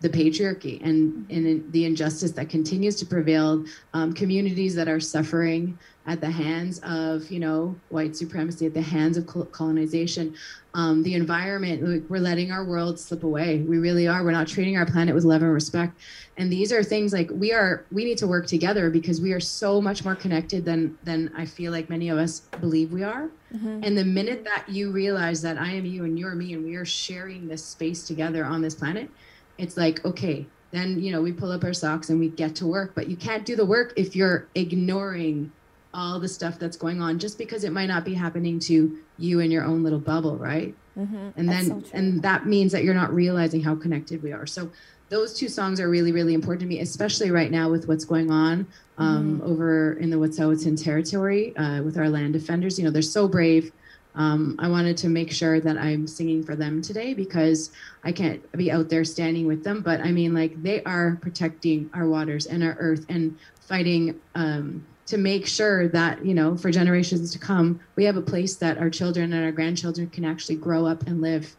the 0.00 0.08
patriarchy 0.08 0.80
and, 0.84 1.26
and 1.30 1.72
the 1.72 1.84
injustice 1.84 2.32
that 2.32 2.48
continues 2.48 2.96
to 2.96 3.06
prevail, 3.06 3.64
um, 3.94 4.12
communities 4.12 4.74
that 4.74 4.88
are 4.88 5.00
suffering 5.00 5.78
at 6.06 6.20
the 6.20 6.30
hands 6.30 6.78
of, 6.84 7.30
you 7.30 7.40
know, 7.40 7.74
white 7.88 8.16
supremacy, 8.16 8.66
at 8.66 8.74
the 8.74 8.82
hands 8.82 9.16
of 9.16 9.26
colonization, 9.52 10.34
um, 10.74 11.02
the 11.02 11.14
environment. 11.14 12.08
We're 12.08 12.20
letting 12.20 12.52
our 12.52 12.64
world 12.64 13.00
slip 13.00 13.24
away. 13.24 13.58
We 13.58 13.78
really 13.78 14.06
are. 14.06 14.22
We're 14.22 14.30
not 14.30 14.46
treating 14.46 14.76
our 14.76 14.86
planet 14.86 15.14
with 15.14 15.24
love 15.24 15.42
and 15.42 15.52
respect. 15.52 15.98
And 16.36 16.52
these 16.52 16.72
are 16.72 16.82
things 16.82 17.12
like 17.12 17.30
we 17.32 17.52
are. 17.52 17.84
We 17.90 18.04
need 18.04 18.18
to 18.18 18.26
work 18.26 18.46
together 18.46 18.90
because 18.90 19.20
we 19.20 19.32
are 19.32 19.40
so 19.40 19.80
much 19.80 20.04
more 20.04 20.14
connected 20.14 20.64
than 20.64 20.96
than 21.04 21.32
I 21.36 21.44
feel 21.46 21.72
like 21.72 21.90
many 21.90 22.08
of 22.08 22.18
us 22.18 22.40
believe 22.60 22.92
we 22.92 23.02
are. 23.02 23.28
Mm-hmm. 23.54 23.80
And 23.82 23.98
the 23.98 24.04
minute 24.04 24.44
that 24.44 24.68
you 24.68 24.92
realize 24.92 25.42
that 25.42 25.58
I 25.58 25.72
am 25.72 25.86
you 25.86 26.04
and 26.04 26.18
you're 26.18 26.34
me, 26.34 26.52
and 26.52 26.64
we 26.64 26.76
are 26.76 26.84
sharing 26.84 27.48
this 27.48 27.64
space 27.64 28.06
together 28.06 28.44
on 28.44 28.62
this 28.62 28.74
planet 28.74 29.10
it's 29.58 29.76
like 29.76 30.04
okay 30.04 30.46
then 30.70 31.00
you 31.00 31.12
know 31.12 31.22
we 31.22 31.32
pull 31.32 31.50
up 31.50 31.64
our 31.64 31.72
socks 31.72 32.10
and 32.10 32.18
we 32.18 32.28
get 32.28 32.54
to 32.54 32.66
work 32.66 32.94
but 32.94 33.08
you 33.08 33.16
can't 33.16 33.44
do 33.44 33.56
the 33.56 33.64
work 33.64 33.92
if 33.96 34.14
you're 34.16 34.46
ignoring 34.54 35.50
all 35.96 36.20
the 36.20 36.28
stuff 36.28 36.58
that's 36.58 36.76
going 36.76 37.00
on 37.00 37.18
just 37.18 37.38
because 37.38 37.64
it 37.64 37.72
might 37.72 37.86
not 37.86 38.04
be 38.04 38.12
happening 38.12 38.58
to 38.58 38.98
you 39.18 39.40
in 39.40 39.50
your 39.50 39.64
own 39.64 39.82
little 39.82 39.98
bubble 39.98 40.36
right 40.36 40.74
mm-hmm. 40.96 41.28
and 41.36 41.48
then 41.48 41.64
so 41.64 41.82
and 41.94 42.22
that 42.22 42.46
means 42.46 42.70
that 42.70 42.84
you're 42.84 42.94
not 42.94 43.12
realizing 43.12 43.62
how 43.62 43.74
connected 43.74 44.22
we 44.22 44.30
are 44.30 44.46
so 44.46 44.70
those 45.08 45.32
two 45.32 45.48
songs 45.48 45.80
are 45.80 45.88
really 45.88 46.12
really 46.12 46.34
important 46.34 46.60
to 46.60 46.66
me 46.66 46.80
especially 46.80 47.30
right 47.30 47.50
now 47.50 47.70
with 47.70 47.88
what's 47.88 48.04
going 48.04 48.30
on 48.30 48.66
um, 48.98 49.38
mm-hmm. 49.38 49.50
over 49.50 49.94
in 49.94 50.10
the 50.10 50.16
wet'suwet'en 50.16 50.82
territory 50.82 51.56
uh, 51.56 51.82
with 51.82 51.96
our 51.96 52.10
land 52.10 52.34
defenders 52.34 52.78
you 52.78 52.84
know 52.84 52.90
they're 52.90 53.02
so 53.02 53.26
brave 53.26 53.72
um, 54.16 54.56
I 54.58 54.68
wanted 54.68 54.96
to 54.98 55.10
make 55.10 55.30
sure 55.30 55.60
that 55.60 55.76
I'm 55.76 56.06
singing 56.06 56.42
for 56.42 56.56
them 56.56 56.80
today 56.80 57.12
because 57.12 57.70
I 58.02 58.12
can't 58.12 58.50
be 58.52 58.72
out 58.72 58.88
there 58.88 59.04
standing 59.04 59.46
with 59.46 59.62
them. 59.62 59.82
But 59.82 60.00
I 60.00 60.10
mean, 60.10 60.32
like, 60.32 60.62
they 60.62 60.82
are 60.84 61.18
protecting 61.20 61.90
our 61.92 62.08
waters 62.08 62.46
and 62.46 62.64
our 62.64 62.76
earth 62.78 63.04
and 63.10 63.36
fighting 63.60 64.18
um, 64.34 64.86
to 65.06 65.16
make 65.16 65.46
sure 65.46 65.88
that 65.88 66.24
you 66.24 66.34
know 66.34 66.56
for 66.56 66.70
generations 66.70 67.30
to 67.32 67.38
come 67.38 67.80
we 67.94 68.04
have 68.04 68.16
a 68.16 68.22
place 68.22 68.56
that 68.56 68.78
our 68.78 68.90
children 68.90 69.32
and 69.32 69.44
our 69.44 69.52
grandchildren 69.52 70.08
can 70.10 70.24
actually 70.24 70.56
grow 70.56 70.86
up 70.86 71.06
and 71.06 71.20
live. 71.20 71.56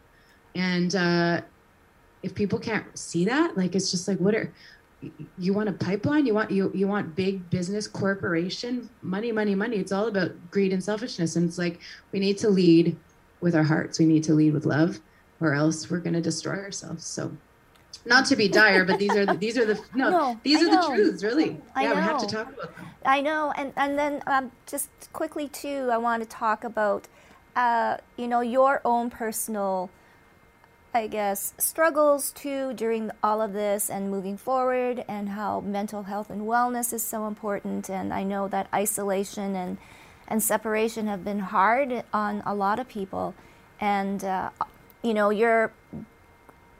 And 0.55 0.95
uh, 0.95 1.41
if 2.23 2.33
people 2.33 2.59
can't 2.59 2.85
see 2.97 3.25
that 3.25 3.57
like 3.57 3.75
it's 3.75 3.91
just 3.91 4.07
like 4.07 4.19
what 4.19 4.35
are 4.35 4.51
you 5.37 5.53
want 5.53 5.69
a 5.69 5.73
pipeline? 5.73 6.25
You 6.25 6.33
want 6.33 6.51
you 6.51 6.71
you 6.73 6.87
want 6.87 7.15
big 7.15 7.49
business 7.49 7.87
corporation? 7.87 8.89
Money 9.01 9.31
money 9.31 9.55
money. 9.55 9.77
It's 9.77 9.91
all 9.91 10.07
about 10.07 10.31
greed 10.51 10.73
and 10.73 10.83
selfishness. 10.83 11.35
And 11.35 11.47
it's 11.47 11.57
like 11.57 11.79
we 12.11 12.19
need 12.19 12.37
to 12.39 12.49
lead 12.49 12.97
with 13.39 13.55
our 13.55 13.63
hearts. 13.63 13.99
We 13.99 14.05
need 14.05 14.23
to 14.23 14.33
lead 14.33 14.53
with 14.53 14.65
love 14.65 14.99
or 15.39 15.53
else 15.53 15.89
we're 15.89 15.99
going 15.99 16.15
to 16.15 16.21
destroy 16.21 16.55
ourselves. 16.55 17.05
So 17.05 17.31
not 18.05 18.25
to 18.25 18.35
be 18.35 18.47
dire 18.47 18.85
but 18.85 18.99
these 18.99 19.15
are 19.15 19.25
the 19.25 19.33
these 19.33 19.57
are 19.57 19.65
the 19.65 19.79
no, 19.95 20.09
no 20.09 20.39
these 20.43 20.61
I 20.61 20.65
are 20.65 20.71
know. 20.71 20.89
the 20.89 20.95
truths 20.95 21.23
really 21.23 21.59
I 21.75 21.83
yeah 21.83 21.89
know. 21.89 21.95
we 21.95 22.01
have 22.01 22.19
to 22.19 22.27
talk 22.27 22.47
about 22.47 22.75
them 22.75 22.85
i 23.05 23.21
know 23.21 23.53
and 23.57 23.73
and 23.75 23.97
then 23.97 24.21
um, 24.27 24.51
just 24.65 24.89
quickly 25.13 25.47
too 25.47 25.89
i 25.91 25.97
want 25.97 26.23
to 26.23 26.29
talk 26.29 26.63
about 26.63 27.07
uh, 27.55 27.97
you 28.17 28.27
know 28.27 28.41
your 28.41 28.81
own 28.85 29.09
personal 29.09 29.89
I 30.97 31.05
guess, 31.05 31.53
struggles 31.59 32.31
too 32.31 32.73
during 32.73 33.11
all 33.21 33.41
of 33.41 33.53
this 33.53 33.89
and 33.89 34.09
moving 34.09 34.35
forward, 34.35 35.05
and 35.07 35.29
how 35.29 35.59
mental 35.59 36.03
health 36.03 36.29
and 36.31 36.41
wellness 36.41 36.91
is 36.91 37.03
so 37.03 37.27
important. 37.27 37.87
And 37.89 38.11
I 38.11 38.23
know 38.23 38.47
that 38.47 38.67
isolation 38.73 39.55
and, 39.55 39.77
and 40.27 40.41
separation 40.41 41.05
have 41.05 41.23
been 41.23 41.39
hard 41.39 42.03
on 42.11 42.41
a 42.47 42.55
lot 42.55 42.79
of 42.79 42.87
people. 42.87 43.35
And, 43.79 44.23
uh, 44.23 44.49
you 45.03 45.13
know, 45.13 45.29
you're, 45.29 45.71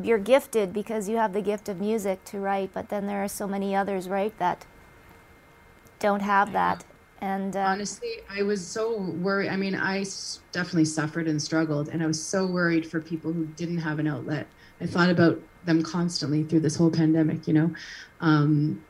you're 0.01 0.19
gifted 0.19 0.73
because 0.73 1.09
you 1.09 1.17
have 1.17 1.33
the 1.33 1.41
gift 1.41 1.69
of 1.69 1.79
music 1.79 2.23
to 2.25 2.39
write, 2.39 2.71
but 2.73 2.89
then 2.89 3.07
there 3.07 3.23
are 3.23 3.27
so 3.27 3.47
many 3.47 3.75
others, 3.75 4.07
right, 4.07 4.37
that 4.37 4.65
don't 5.99 6.21
have 6.21 6.53
that. 6.53 6.85
And 7.19 7.55
uh, 7.55 7.61
honestly, 7.61 8.19
I 8.29 8.43
was 8.43 8.65
so 8.65 8.97
worried. 8.97 9.49
I 9.49 9.57
mean, 9.57 9.73
I 9.73 10.05
definitely 10.51 10.85
suffered 10.85 11.27
and 11.27 11.41
struggled, 11.41 11.89
and 11.89 12.03
I 12.03 12.07
was 12.07 12.23
so 12.23 12.45
worried 12.45 12.89
for 12.89 13.01
people 13.01 13.33
who 13.33 13.45
didn't 13.45 13.79
have 13.79 13.97
an 13.97 14.07
outlet. 14.07 14.47
I 14.79 14.85
thought 14.85 15.09
about 15.09 15.41
them 15.65 15.81
constantly 15.81 16.43
through 16.43 16.59
this 16.59 16.75
whole 16.75 16.91
pandemic, 16.91 17.47
you 17.47 17.53
know, 17.53 17.73
um, 18.21 18.83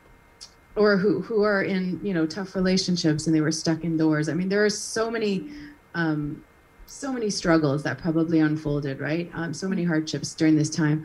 or 0.76 0.98
who 0.98 1.22
who 1.22 1.42
are 1.42 1.62
in 1.62 1.98
you 2.02 2.12
know 2.12 2.26
tough 2.26 2.54
relationships 2.54 3.26
and 3.26 3.34
they 3.34 3.40
were 3.40 3.50
stuck 3.50 3.82
indoors. 3.82 4.28
I 4.28 4.34
mean, 4.34 4.50
there 4.50 4.64
are 4.64 4.70
so 4.70 5.10
many. 5.10 5.50
Um, 5.94 6.44
so 6.88 7.12
many 7.12 7.30
struggles 7.30 7.82
that 7.82 7.98
probably 7.98 8.40
unfolded, 8.40 8.98
right? 8.98 9.30
Um, 9.34 9.52
so 9.52 9.68
many 9.68 9.84
hardships 9.84 10.34
during 10.34 10.56
this 10.56 10.70
time 10.70 11.04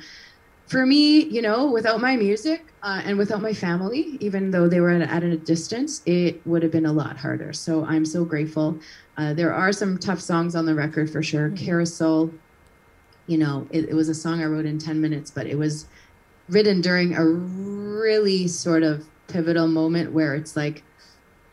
for 0.67 0.85
me, 0.85 1.25
you 1.25 1.41
know, 1.41 1.69
without 1.69 1.99
my 1.99 2.15
music 2.15 2.73
uh, 2.83 3.01
and 3.03 3.17
without 3.17 3.41
my 3.41 3.53
family, 3.53 4.17
even 4.21 4.49
though 4.49 4.67
they 4.67 4.79
were 4.79 4.89
at, 4.89 5.01
at, 5.01 5.23
a 5.23 5.37
distance, 5.37 6.01
it 6.05 6.45
would 6.47 6.63
have 6.63 6.71
been 6.71 6.85
a 6.85 6.91
lot 6.91 7.17
harder. 7.17 7.51
So 7.53 7.85
I'm 7.85 8.05
so 8.05 8.23
grateful. 8.23 8.79
Uh, 9.17 9.33
there 9.33 9.53
are 9.53 9.71
some 9.73 9.97
tough 9.97 10.21
songs 10.21 10.55
on 10.55 10.65
the 10.65 10.73
record 10.73 11.09
for 11.09 11.21
sure. 11.21 11.49
Mm-hmm. 11.49 11.65
Carousel, 11.65 12.31
you 13.27 13.37
know, 13.37 13.67
it, 13.71 13.89
it 13.89 13.93
was 13.93 14.09
a 14.09 14.15
song 14.15 14.41
I 14.41 14.45
wrote 14.45 14.65
in 14.65 14.79
10 14.79 15.01
minutes, 15.01 15.31
but 15.31 15.47
it 15.47 15.57
was 15.57 15.85
written 16.49 16.81
during 16.81 17.13
a 17.13 17.25
really 17.25 18.47
sort 18.47 18.83
of 18.83 19.05
pivotal 19.27 19.67
moment 19.67 20.13
where 20.13 20.33
it's 20.33 20.55
like, 20.55 20.83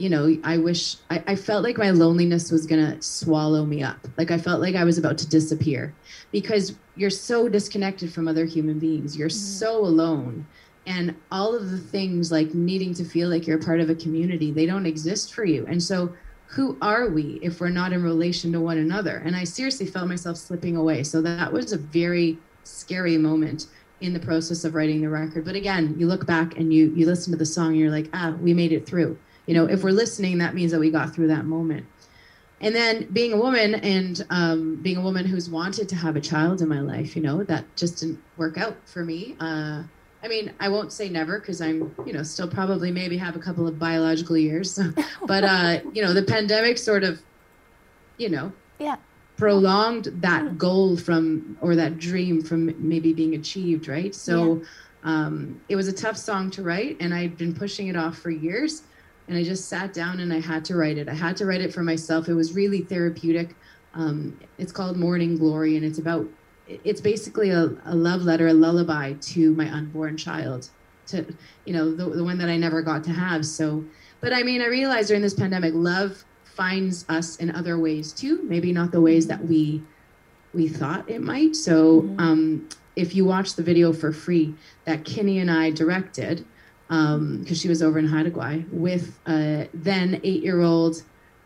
you 0.01 0.09
know, 0.09 0.35
I 0.45 0.57
wish 0.57 0.97
I, 1.11 1.23
I 1.27 1.37
felt 1.37 1.63
like 1.63 1.77
my 1.77 1.91
loneliness 1.91 2.51
was 2.51 2.67
gonna 2.67 3.01
swallow 3.03 3.67
me 3.67 3.83
up. 3.83 4.09
Like 4.17 4.31
I 4.31 4.39
felt 4.39 4.63
like 4.63 4.75
I 4.75 4.83
was 4.83 4.97
about 4.97 5.19
to 5.19 5.29
disappear 5.29 5.95
because 6.33 6.75
you're 6.97 7.11
so 7.11 7.51
disconnected 7.51 8.11
from 8.11 8.27
other 8.27 8.47
human 8.47 8.79
beings. 8.79 9.15
You're 9.15 9.29
mm-hmm. 9.29 9.37
so 9.37 9.77
alone. 9.77 10.47
And 10.87 11.15
all 11.31 11.55
of 11.55 11.71
the 11.71 11.79
things 11.79 12.33
like 12.33 12.55
needing 12.55 12.95
to 12.95 13.05
feel 13.05 13.29
like 13.29 13.47
you're 13.47 13.59
part 13.59 13.79
of 13.79 13.91
a 13.91 13.95
community, 13.95 14.51
they 14.51 14.65
don't 14.65 14.87
exist 14.87 15.35
for 15.35 15.45
you. 15.45 15.67
And 15.67 15.83
so 15.83 16.15
who 16.47 16.79
are 16.81 17.11
we 17.11 17.39
if 17.43 17.61
we're 17.61 17.69
not 17.69 17.93
in 17.93 18.03
relation 18.03 18.53
to 18.53 18.61
one 18.61 18.79
another? 18.79 19.19
And 19.27 19.37
I 19.37 19.45
seriously 19.45 19.85
felt 19.85 20.09
myself 20.09 20.39
slipping 20.39 20.77
away. 20.77 21.03
So 21.03 21.21
that 21.21 21.53
was 21.53 21.75
a 21.75 21.79
very 21.79 22.39
scary 22.65 23.19
moment 23.19 23.67
in 24.01 24.15
the 24.15 24.21
process 24.21 24.65
of 24.65 24.75
writing 24.75 25.03
the 25.03 25.11
record. 25.11 25.45
But 25.45 25.57
again, 25.57 25.95
you 25.99 26.07
look 26.07 26.25
back 26.27 26.57
and 26.57 26.73
you 26.73 26.91
you 26.97 27.05
listen 27.05 27.33
to 27.33 27.39
the 27.39 27.45
song 27.45 27.73
and 27.73 27.77
you're 27.77 27.91
like, 27.91 28.09
ah, 28.15 28.35
we 28.41 28.55
made 28.55 28.73
it 28.73 28.87
through 28.87 29.19
you 29.51 29.57
know 29.57 29.67
if 29.67 29.83
we're 29.83 29.91
listening 29.91 30.39
that 30.39 30.55
means 30.55 30.71
that 30.71 30.79
we 30.79 30.91
got 30.93 31.13
through 31.13 31.27
that 31.27 31.45
moment. 31.45 31.85
And 32.63 32.73
then 32.73 33.09
being 33.13 33.33
a 33.33 33.37
woman 33.37 33.75
and 33.77 34.25
um, 34.29 34.77
being 34.77 34.99
a 34.99 35.01
woman 35.01 35.25
who's 35.25 35.49
wanted 35.49 35.89
to 35.89 35.97
have 35.97 36.15
a 36.15 36.21
child 36.21 36.63
in 36.63 36.69
my 36.69 36.81
life 36.81 37.17
you 37.17 37.23
know 37.23 37.43
that 37.43 37.65
just 37.75 37.99
didn't 37.99 38.21
work 38.37 38.59
out 38.59 38.77
for 38.87 39.05
me. 39.05 39.35
Uh, 39.41 39.83
i 40.23 40.29
mean 40.29 40.53
i 40.61 40.69
won't 40.69 40.93
say 40.93 41.09
never 41.09 41.41
because 41.41 41.63
i'm 41.63 41.79
you 42.05 42.13
know 42.13 42.23
still 42.23 42.47
probably 42.47 42.91
maybe 42.91 43.17
have 43.17 43.37
a 43.37 43.39
couple 43.39 43.67
of 43.67 43.77
biological 43.79 44.37
years. 44.37 44.79
But 45.27 45.43
uh, 45.43 45.81
you 45.93 46.03
know 46.05 46.13
the 46.13 46.23
pandemic 46.23 46.79
sort 46.79 47.03
of 47.03 47.21
you 48.19 48.29
know 48.29 48.53
yeah. 48.79 48.99
prolonged 49.37 50.05
that 50.29 50.45
mm-hmm. 50.45 50.57
goal 50.59 50.97
from 50.97 51.59
or 51.61 51.75
that 51.75 51.99
dream 51.99 52.41
from 52.41 52.73
maybe 52.79 53.13
being 53.13 53.35
achieved 53.35 53.89
right? 53.89 54.15
So 54.15 54.37
yeah. 54.37 54.65
um, 55.03 55.61
it 55.69 55.75
was 55.75 55.89
a 55.89 55.93
tough 55.93 56.17
song 56.17 56.53
to 56.53 56.63
write 56.63 56.99
and 57.01 57.13
i'd 57.13 57.37
been 57.37 57.55
pushing 57.55 57.89
it 57.89 57.97
off 57.97 58.17
for 58.19 58.31
years 58.31 58.83
and 59.31 59.39
I 59.39 59.45
just 59.45 59.69
sat 59.69 59.95
down 59.95 60.19
and 60.19 60.33
I 60.33 60.41
had 60.41 60.65
to 60.67 60.77
write 60.77 60.99
it. 60.99 61.09
I 61.09 61.15
had 61.15 61.37
to 61.37 61.47
write 61.47 61.61
it 61.61 61.73
for 61.73 61.85
myself. 61.85 62.29
It 62.29 62.35
was 62.35 62.53
really 62.53 62.81
therapeutic. 62.81 63.55
Um, 63.95 64.37
it's 64.59 64.73
called 64.73 64.97
Morning 64.97 65.37
Glory, 65.37 65.77
and 65.77 65.85
it's 65.85 65.99
about 65.99 66.27
it's 66.67 67.01
basically 67.01 67.51
a, 67.51 67.71
a, 67.85 67.95
love 67.95 68.23
letter, 68.23 68.49
a 68.49 68.53
lullaby 68.53 69.13
to 69.13 69.55
my 69.55 69.71
unborn 69.71 70.17
child, 70.17 70.69
to 71.07 71.25
you 71.65 71.73
know 71.73 71.95
the, 71.95 72.07
the 72.11 72.25
one 72.25 72.39
that 72.39 72.49
I 72.49 72.57
never 72.57 72.83
got 72.83 73.05
to 73.05 73.13
have. 73.13 73.47
So, 73.47 73.85
but 74.21 74.33
I 74.33 74.43
mean, 74.43 74.63
I 74.63 74.67
realized 74.67 75.09
during 75.09 75.23
this 75.23 75.35
pandemic, 75.35 75.75
love 75.75 76.25
finds 76.43 77.05
us 77.09 77.37
in 77.37 77.53
other 77.53 77.79
ways 77.79 78.13
too. 78.13 78.43
Maybe 78.43 78.73
not 78.73 78.91
the 78.91 79.01
ways 79.01 79.29
that 79.29 79.45
we 79.45 79.81
we 80.53 80.67
thought 80.67 81.09
it 81.09 81.23
might. 81.23 81.55
So, 81.55 82.03
mm-hmm. 82.03 82.21
um, 82.21 82.69
if 82.97 83.15
you 83.15 83.25
watch 83.25 83.55
the 83.55 83.63
video 83.63 83.93
for 83.93 84.13
free 84.13 84.57
that 84.87 85.05
Kinnie 85.05 85.41
and 85.41 85.53
I 85.53 85.71
directed, 85.71 86.45
because 86.91 87.15
um, 87.19 87.55
she 87.55 87.69
was 87.69 87.85
over 87.85 88.01
in 88.01 88.07
Haida 88.07 88.33
Gwaii 88.33 88.69
with 88.73 89.17
uh, 89.27 89.67
then 89.73 90.21
eight-year-old 90.25 91.05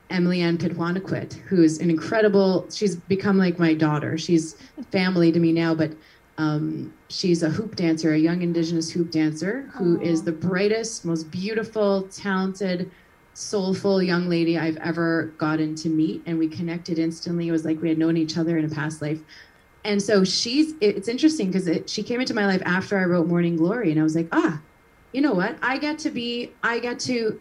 Emily 0.09 0.41
Ann 0.41 0.57
Pitwanaquit, 0.57 1.35
who's 1.35 1.81
an 1.81 1.91
incredible. 1.91 2.67
She's 2.71 2.97
become 2.97 3.37
like 3.37 3.59
my 3.59 3.75
daughter. 3.75 4.17
She's 4.17 4.57
family 4.91 5.31
to 5.33 5.39
me 5.39 5.53
now, 5.53 5.75
but 5.75 5.93
um, 6.39 6.95
she's 7.11 7.43
a 7.43 7.51
hoop 7.51 7.77
dancer, 7.77 8.15
a 8.15 8.19
young 8.19 8.41
Indigenous 8.41 8.91
hoop 8.91 9.11
dancer, 9.11 9.71
who 9.75 9.99
Aww. 9.99 10.03
is 10.03 10.23
the 10.23 10.33
brightest, 10.33 11.05
most 11.05 11.31
beautiful, 11.31 12.09
talented, 12.09 12.91
soulful 13.35 14.03
young 14.03 14.31
lady 14.31 14.57
I've 14.57 14.79
ever 14.79 15.35
gotten 15.37 15.75
to 15.75 15.91
meet, 15.91 16.23
and 16.25 16.39
we 16.39 16.49
connected 16.49 16.99
instantly. 16.99 17.49
It 17.49 17.53
was 17.53 17.67
like 17.67 17.83
we 17.83 17.91
had 17.91 17.99
known 17.99 18.17
each 18.17 18.39
other 18.39 18.57
in 18.57 18.65
a 18.65 18.69
past 18.71 19.03
life. 19.03 19.21
And 19.85 20.01
so 20.01 20.25
she's. 20.25 20.73
It's 20.81 21.09
interesting 21.09 21.49
because 21.49 21.67
it, 21.67 21.91
she 21.91 22.03
came 22.03 22.23
into 22.23 22.33
my 22.33 22.47
life 22.47 22.63
after 22.65 22.99
I 22.99 23.05
wrote 23.05 23.27
Morning 23.27 23.57
Glory, 23.57 23.91
and 23.91 24.01
I 24.01 24.03
was 24.03 24.17
like, 24.17 24.29
ah 24.33 24.59
you 25.15 25.21
know 25.21 25.33
what? 25.33 25.57
I 25.63 25.79
get 25.79 26.01
to 26.01 26.11
be, 26.11 26.53
I 26.63 26.81
get 26.81 26.99
to 27.01 27.41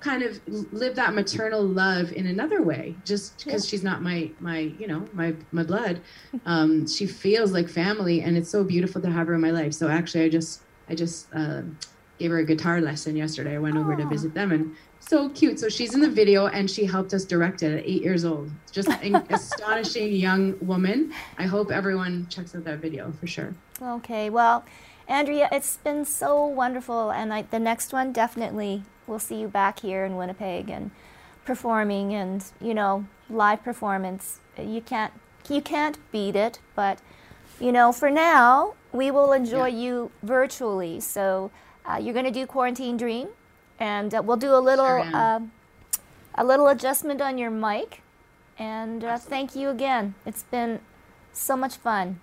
kind 0.00 0.22
of 0.22 0.38
live 0.70 0.94
that 0.96 1.14
maternal 1.14 1.62
love 1.62 2.12
in 2.12 2.26
another 2.26 2.60
way 2.60 2.94
just 3.06 3.42
because 3.42 3.64
yeah. 3.64 3.70
she's 3.70 3.82
not 3.82 4.02
my 4.02 4.30
my 4.38 4.58
you 4.78 4.86
know 4.86 5.08
my 5.14 5.34
my 5.50 5.62
blood. 5.62 6.02
Um 6.44 6.86
she 6.86 7.06
feels 7.06 7.52
like 7.52 7.70
family 7.70 8.20
and 8.20 8.36
it's 8.36 8.50
so 8.50 8.62
beautiful 8.62 9.00
to 9.00 9.10
have 9.10 9.28
her 9.28 9.34
in 9.34 9.40
my 9.40 9.50
life. 9.50 9.72
So 9.72 9.88
actually 9.88 10.24
i 10.24 10.28
just 10.28 10.60
i 10.90 10.94
just 10.94 11.28
uh, 11.34 11.62
gave 12.18 12.30
her 12.30 12.38
a 12.38 12.44
guitar 12.44 12.82
lesson 12.82 13.16
yesterday. 13.16 13.54
I 13.54 13.58
went 13.58 13.76
Aww. 13.76 13.80
over 13.80 13.96
to 13.96 14.06
visit 14.06 14.34
them 14.34 14.52
and 14.52 14.76
so 15.00 15.30
cute. 15.30 15.58
So 15.58 15.70
she's 15.70 15.94
in 15.94 16.00
the 16.00 16.10
video 16.10 16.48
and 16.48 16.70
she 16.70 16.84
helped 16.84 17.14
us 17.14 17.24
direct 17.24 17.62
it 17.62 17.78
at 17.78 17.86
eight 17.86 18.02
years 18.02 18.26
old. 18.26 18.50
Just 18.72 18.90
an 18.90 19.16
astonishing 19.30 20.12
young 20.12 20.54
woman. 20.60 21.14
I 21.38 21.44
hope 21.44 21.72
everyone 21.72 22.26
checks 22.28 22.54
out 22.54 22.64
that 22.64 22.80
video 22.80 23.10
for 23.12 23.26
sure. 23.26 23.54
Okay 23.80 24.28
well 24.28 24.66
Andrea, 25.06 25.48
it's 25.52 25.76
been 25.76 26.04
so 26.04 26.46
wonderful, 26.46 27.10
and 27.10 27.32
I, 27.32 27.42
the 27.42 27.58
next 27.58 27.92
one 27.92 28.12
definitely 28.12 28.82
we'll 29.06 29.18
see 29.18 29.40
you 29.40 29.48
back 29.48 29.80
here 29.80 30.04
in 30.04 30.16
Winnipeg 30.16 30.70
and 30.70 30.90
performing, 31.44 32.14
and 32.14 32.44
you 32.60 32.74
know, 32.74 33.06
live 33.28 33.62
performance. 33.62 34.40
You 34.58 34.80
can't 34.80 35.12
you 35.48 35.60
can't 35.60 35.98
beat 36.10 36.36
it, 36.36 36.58
but 36.74 37.00
you 37.60 37.70
know, 37.70 37.92
for 37.92 38.10
now 38.10 38.74
we 38.92 39.10
will 39.10 39.32
enjoy 39.32 39.66
yeah. 39.66 39.76
you 39.76 40.10
virtually. 40.22 41.00
So 41.00 41.50
uh, 41.84 41.98
you're 42.00 42.14
going 42.14 42.24
to 42.24 42.30
do 42.30 42.46
quarantine 42.46 42.96
dream, 42.96 43.28
and 43.78 44.14
uh, 44.14 44.22
we'll 44.24 44.38
do 44.38 44.54
a 44.54 44.58
little 44.58 44.86
sure 44.86 45.14
uh, 45.14 45.40
a 46.34 46.44
little 46.44 46.68
adjustment 46.68 47.20
on 47.20 47.38
your 47.38 47.50
mic. 47.50 48.02
And 48.58 49.04
uh, 49.04 49.18
thank 49.18 49.54
you 49.54 49.68
again. 49.68 50.14
It's 50.24 50.44
been 50.44 50.80
so 51.32 51.56
much 51.56 51.76
fun. 51.76 52.20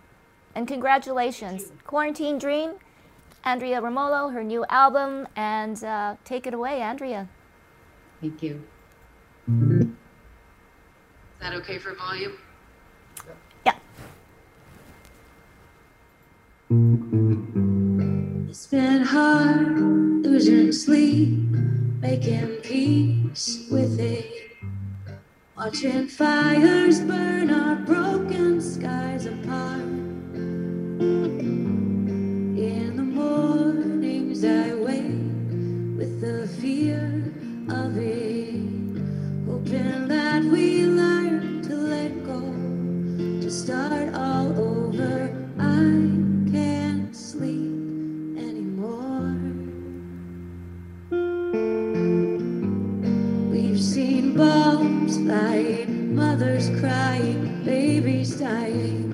And 0.55 0.67
congratulations. 0.67 1.71
Quarantine 1.85 2.37
Dream, 2.37 2.73
Andrea 3.43 3.81
Romolo, 3.81 4.29
her 4.29 4.43
new 4.43 4.65
album, 4.69 5.27
and 5.35 5.81
uh, 5.83 6.15
take 6.23 6.45
it 6.45 6.53
away, 6.53 6.81
Andrea. 6.81 7.29
Thank 8.19 8.43
you. 8.43 8.63
Is 9.47 9.87
that 11.39 11.53
okay 11.53 11.79
for 11.79 11.95
volume? 11.95 12.37
Yeah. 13.65 13.75
It's 18.49 18.67
been 18.67 19.01
hard 19.01 19.77
losing 20.23 20.71
sleep 20.71 21.39
making 22.01 22.57
peace 22.57 23.67
with 23.71 23.99
it. 23.99 24.51
Watching 25.55 26.07
fires 26.07 26.99
burn 27.01 27.51
our 27.51 27.75
broken 27.75 28.61
skies 28.61 29.25
apart. 29.25 30.00
Crying, 56.81 57.63
babies 57.63 58.39
dying. 58.39 59.13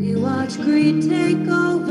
We 0.00 0.16
watch 0.16 0.56
greed 0.56 1.08
take 1.08 1.46
over 1.46 1.83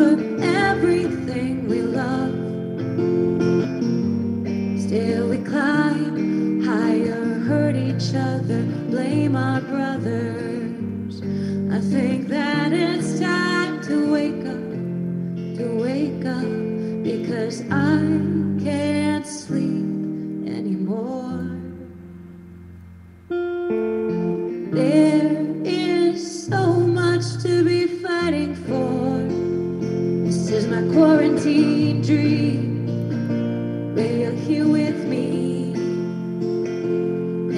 quarantine 31.43 32.01
dream. 32.01 33.95
Where 33.95 34.15
you're 34.15 34.31
here 34.31 34.67
with 34.67 35.05
me. 35.05 35.73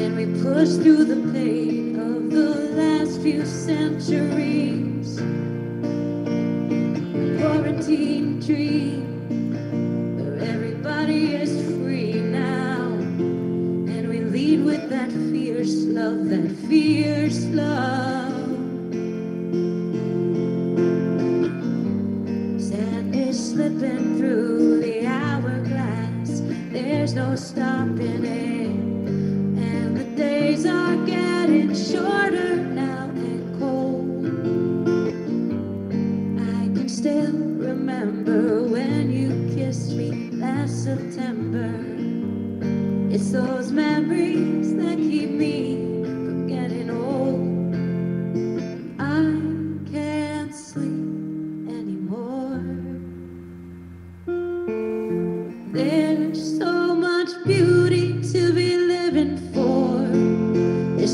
And 0.01 0.15
we 0.15 0.25
push 0.41 0.69
through 0.81 1.05
the 1.05 1.31
pain 1.31 1.99
of 1.99 2.31
the 2.31 2.71
last 2.75 3.21
few 3.21 3.45
centuries. 3.45 4.74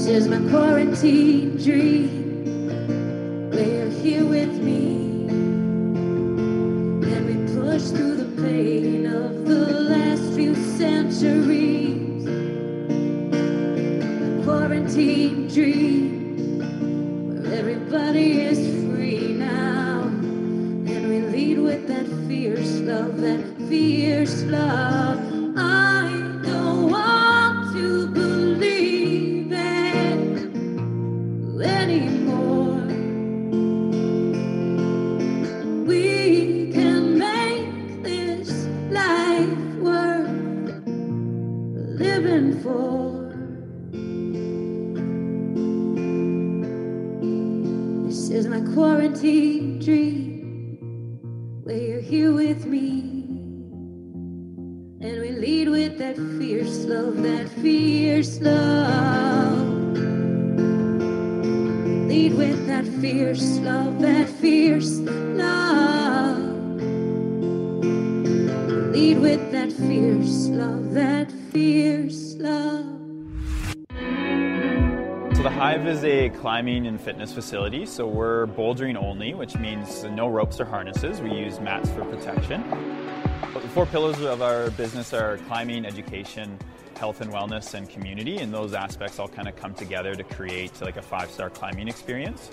This 0.01 0.23
is 0.23 0.27
my 0.27 0.39
quarantine 0.49 1.57
dream. 1.57 2.30
Lead 68.91 69.19
with 69.19 69.51
that 69.53 69.71
fierce 69.71 70.49
love, 70.49 70.93
that 70.93 71.31
fierce 71.53 72.35
love. 72.35 72.85
So 75.33 75.43
the 75.43 75.49
Hive 75.49 75.87
is 75.87 76.03
a 76.03 76.27
climbing 76.31 76.85
and 76.87 76.99
fitness 76.99 77.33
facility. 77.33 77.85
So 77.85 78.05
we're 78.05 78.47
bouldering 78.47 79.01
only, 79.01 79.33
which 79.33 79.55
means 79.55 80.03
no 80.03 80.27
ropes 80.27 80.59
or 80.59 80.65
harnesses. 80.65 81.21
We 81.21 81.31
use 81.31 81.61
mats 81.61 81.89
for 81.91 82.03
protection. 82.03 82.65
But 83.53 83.63
the 83.63 83.69
four 83.69 83.85
pillars 83.85 84.19
of 84.19 84.41
our 84.41 84.69
business 84.71 85.13
are 85.13 85.37
climbing, 85.47 85.85
education, 85.85 86.59
health 86.97 87.21
and 87.21 87.31
wellness, 87.31 87.73
and 87.73 87.89
community. 87.89 88.39
And 88.39 88.53
those 88.53 88.73
aspects 88.73 89.19
all 89.19 89.29
kind 89.29 89.47
of 89.47 89.55
come 89.55 89.73
together 89.73 90.15
to 90.15 90.23
create 90.25 90.81
like 90.81 90.97
a 90.97 91.01
five-star 91.01 91.49
climbing 91.51 91.87
experience. 91.87 92.51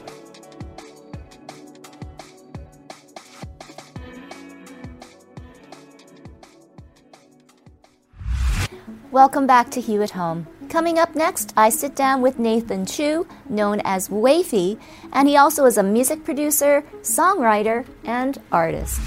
Welcome 9.11 9.47
back 9.47 9.71
to 9.71 9.81
Hue 9.81 10.03
at 10.03 10.11
Home. 10.11 10.47
Coming 10.69 10.99
up 10.99 11.15
next, 11.15 11.55
I 11.57 11.71
sit 11.71 11.97
down 11.97 12.21
with 12.21 12.39
Nathan 12.39 12.85
Chiu, 12.85 13.27
known 13.49 13.81
as 13.83 14.11
Wayfie, 14.11 14.79
and 15.15 15.27
he 15.27 15.35
also 15.35 15.65
is 15.65 15.79
a 15.79 15.83
music 15.83 16.25
producer, 16.25 16.85
songwriter, 17.01 17.87
and 18.05 18.39
artist. 18.53 19.01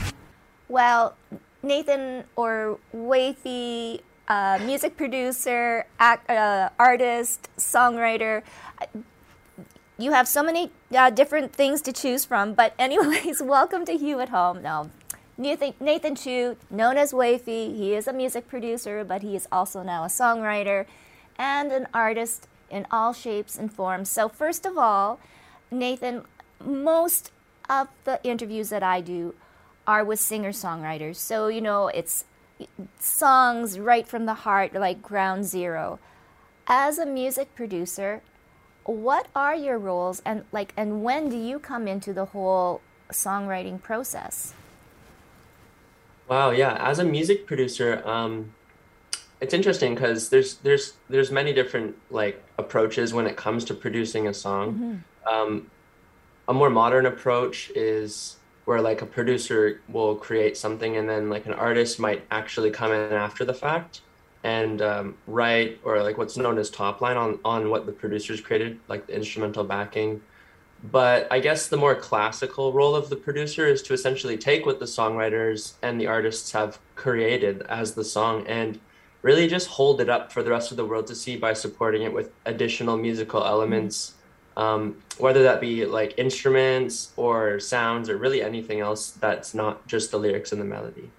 Well, 0.67 1.15
Nathan 1.61 2.23
or 2.35 2.79
Wayfie, 2.95 4.01
uh, 4.27 4.57
music 4.65 4.97
producer, 4.97 5.85
act, 5.99 6.27
uh, 6.31 6.69
artist, 6.79 7.49
songwriter. 7.59 8.41
You 9.99 10.13
have 10.13 10.27
so 10.27 10.41
many 10.41 10.71
uh, 10.95 11.11
different 11.11 11.53
things 11.53 11.79
to 11.83 11.93
choose 11.93 12.25
from, 12.25 12.55
but 12.55 12.73
anyways, 12.79 13.39
welcome 13.43 13.85
to 13.85 13.95
Hue 13.95 14.19
at 14.19 14.29
Home. 14.29 14.63
No, 14.63 14.89
Nathan, 15.41 16.15
Chiu, 16.15 16.55
known 16.69 16.97
as 16.97 17.13
Wayfie, 17.13 17.75
he 17.75 17.95
is 17.95 18.07
a 18.07 18.13
music 18.13 18.47
producer, 18.47 19.03
but 19.03 19.23
he 19.23 19.35
is 19.35 19.47
also 19.51 19.81
now 19.81 20.03
a 20.03 20.07
songwriter 20.07 20.85
and 21.35 21.71
an 21.71 21.87
artist 21.95 22.47
in 22.69 22.85
all 22.91 23.11
shapes 23.11 23.57
and 23.57 23.73
forms. 23.73 24.07
So, 24.07 24.29
first 24.29 24.67
of 24.67 24.77
all, 24.77 25.19
Nathan, 25.71 26.25
most 26.63 27.31
of 27.67 27.87
the 28.03 28.19
interviews 28.23 28.69
that 28.69 28.83
I 28.83 29.01
do 29.01 29.33
are 29.87 30.03
with 30.03 30.19
singer 30.19 30.51
songwriters. 30.51 31.15
So, 31.15 31.47
you 31.47 31.61
know, 31.61 31.87
it's 31.87 32.25
songs 32.99 33.79
right 33.79 34.07
from 34.07 34.27
the 34.27 34.35
heart, 34.45 34.73
like 34.75 35.01
ground 35.01 35.45
zero. 35.45 35.97
As 36.67 36.99
a 36.99 37.05
music 37.05 37.55
producer, 37.55 38.21
what 38.83 39.27
are 39.35 39.55
your 39.55 39.79
roles 39.79 40.21
and 40.23 40.43
like 40.51 40.71
and 40.77 41.03
when 41.03 41.29
do 41.29 41.37
you 41.37 41.57
come 41.57 41.87
into 41.87 42.13
the 42.13 42.25
whole 42.25 42.81
songwriting 43.11 43.81
process? 43.81 44.53
Wow, 46.31 46.51
yeah. 46.51 46.77
As 46.79 46.99
a 46.99 47.03
music 47.03 47.45
producer, 47.45 48.01
um, 48.07 48.53
it's 49.41 49.53
interesting 49.53 49.95
because 49.95 50.29
there's 50.29 50.55
there's 50.55 50.93
there's 51.09 51.29
many 51.29 51.51
different 51.51 51.97
like 52.09 52.41
approaches 52.57 53.13
when 53.13 53.27
it 53.27 53.35
comes 53.35 53.65
to 53.65 53.73
producing 53.73 54.29
a 54.29 54.33
song. 54.33 54.73
Mm-hmm. 54.73 55.27
Um, 55.27 55.69
a 56.47 56.53
more 56.53 56.69
modern 56.69 57.05
approach 57.05 57.69
is 57.75 58.37
where 58.63 58.79
like 58.79 59.01
a 59.01 59.05
producer 59.05 59.81
will 59.89 60.15
create 60.15 60.55
something 60.55 60.95
and 60.95 61.09
then 61.09 61.29
like 61.29 61.47
an 61.47 61.53
artist 61.53 61.99
might 61.99 62.23
actually 62.31 62.71
come 62.71 62.93
in 62.93 63.11
after 63.11 63.43
the 63.43 63.53
fact 63.53 63.99
and 64.45 64.81
um, 64.81 65.17
write 65.27 65.81
or 65.83 66.01
like 66.01 66.17
what's 66.17 66.37
known 66.37 66.57
as 66.57 66.69
top 66.69 67.01
line 67.01 67.17
on 67.17 67.39
on 67.43 67.69
what 67.69 67.85
the 67.85 67.91
producers 67.91 68.39
created 68.39 68.79
like 68.87 69.05
the 69.05 69.13
instrumental 69.13 69.65
backing 69.65 70.21
but 70.83 71.27
i 71.31 71.39
guess 71.39 71.67
the 71.67 71.77
more 71.77 71.95
classical 71.95 72.73
role 72.73 72.95
of 72.95 73.09
the 73.09 73.15
producer 73.15 73.67
is 73.67 73.81
to 73.81 73.93
essentially 73.93 74.37
take 74.37 74.65
what 74.65 74.79
the 74.79 74.85
songwriters 74.85 75.73
and 75.81 75.99
the 75.99 76.07
artists 76.07 76.51
have 76.51 76.79
created 76.95 77.61
as 77.63 77.93
the 77.93 78.03
song 78.03 78.45
and 78.47 78.79
really 79.21 79.47
just 79.47 79.67
hold 79.67 80.01
it 80.01 80.09
up 80.09 80.31
for 80.31 80.41
the 80.41 80.49
rest 80.49 80.71
of 80.71 80.77
the 80.77 80.85
world 80.85 81.05
to 81.05 81.13
see 81.13 81.35
by 81.35 81.53
supporting 81.53 82.01
it 82.01 82.13
with 82.13 82.31
additional 82.45 82.97
musical 82.97 83.43
elements 83.43 84.15
um, 84.57 85.01
whether 85.17 85.43
that 85.43 85.61
be 85.61 85.85
like 85.85 86.13
instruments 86.17 87.13
or 87.15 87.59
sounds 87.59 88.09
or 88.09 88.17
really 88.17 88.41
anything 88.41 88.79
else 88.79 89.11
that's 89.11 89.53
not 89.53 89.85
just 89.87 90.11
the 90.11 90.17
lyrics 90.17 90.51
and 90.51 90.59
the 90.59 90.65
melody 90.65 91.09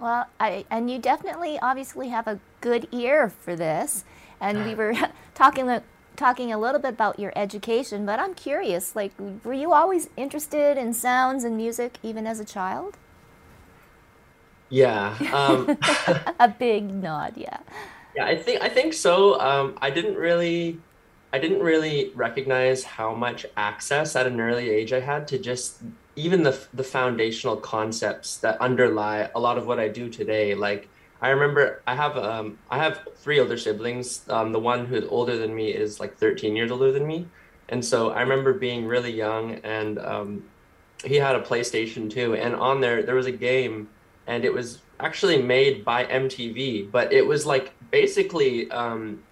well, 0.00 0.26
I, 0.40 0.64
and 0.70 0.90
you 0.90 0.98
definitely 0.98 1.58
obviously 1.60 2.08
have 2.08 2.26
a 2.26 2.40
good 2.62 2.88
ear 2.90 3.28
for 3.28 3.54
this. 3.54 4.04
And 4.40 4.64
we 4.64 4.74
were 4.74 4.94
talking 5.34 5.66
talking 6.20 6.52
a 6.52 6.58
little 6.58 6.80
bit 6.80 6.90
about 6.94 7.18
your 7.18 7.32
education, 7.36 8.06
but 8.06 8.20
I'm 8.20 8.34
curious, 8.34 8.94
like 8.94 9.14
were 9.44 9.54
you 9.54 9.72
always 9.72 10.10
interested 10.16 10.78
in 10.78 10.94
sounds 10.94 11.44
and 11.44 11.56
music 11.56 11.98
even 12.02 12.26
as 12.26 12.40
a 12.40 12.44
child? 12.44 12.98
Yeah. 14.68 15.18
Um, 15.32 15.68
a 16.40 16.48
big 16.48 16.84
nod, 16.92 17.34
yeah. 17.36 17.58
Yeah, 18.14 18.26
I 18.26 18.36
think 18.36 18.62
I 18.62 18.68
think 18.68 18.94
so. 18.94 19.40
Um, 19.40 19.78
I 19.80 19.90
didn't 19.90 20.16
really 20.16 20.82
I 21.32 21.38
didn't 21.38 21.60
really 21.62 22.12
recognize 22.14 22.84
how 22.84 23.14
much 23.14 23.46
access 23.56 24.16
at 24.16 24.26
an 24.26 24.40
early 24.40 24.70
age 24.70 24.92
I 24.92 25.00
had 25.00 25.28
to 25.28 25.38
just 25.38 25.82
even 26.16 26.42
the 26.42 26.58
the 26.74 26.84
foundational 26.84 27.56
concepts 27.56 28.38
that 28.38 28.60
underlie 28.60 29.30
a 29.34 29.40
lot 29.40 29.58
of 29.58 29.66
what 29.66 29.80
I 29.80 29.88
do 29.88 30.08
today. 30.10 30.54
Like 30.54 30.90
I 31.22 31.30
remember 31.30 31.82
I 31.86 31.94
have 31.94 32.16
um 32.16 32.58
I 32.70 32.78
have 32.78 33.06
three 33.16 33.40
older 33.40 33.56
siblings. 33.56 34.24
Um, 34.28 34.52
the 34.52 34.58
one 34.58 34.86
who's 34.86 35.04
older 35.08 35.36
than 35.36 35.54
me 35.54 35.70
is 35.70 36.00
like 36.00 36.16
13 36.16 36.56
years 36.56 36.70
older 36.70 36.92
than 36.92 37.06
me, 37.06 37.28
and 37.68 37.84
so 37.84 38.10
I 38.10 38.22
remember 38.22 38.54
being 38.54 38.86
really 38.86 39.12
young 39.12 39.54
and 39.56 39.98
um, 39.98 40.44
he 41.04 41.16
had 41.16 41.36
a 41.36 41.40
PlayStation 41.40 42.10
too, 42.10 42.34
and 42.34 42.54
on 42.54 42.80
there 42.80 43.02
there 43.02 43.14
was 43.14 43.26
a 43.26 43.32
game, 43.32 43.88
and 44.26 44.44
it 44.44 44.52
was 44.52 44.80
actually 44.98 45.40
made 45.42 45.84
by 45.84 46.04
MTV, 46.04 46.90
but 46.90 47.12
it 47.12 47.26
was 47.26 47.46
like 47.46 47.72
basically 47.90 48.70
um, 48.70 49.22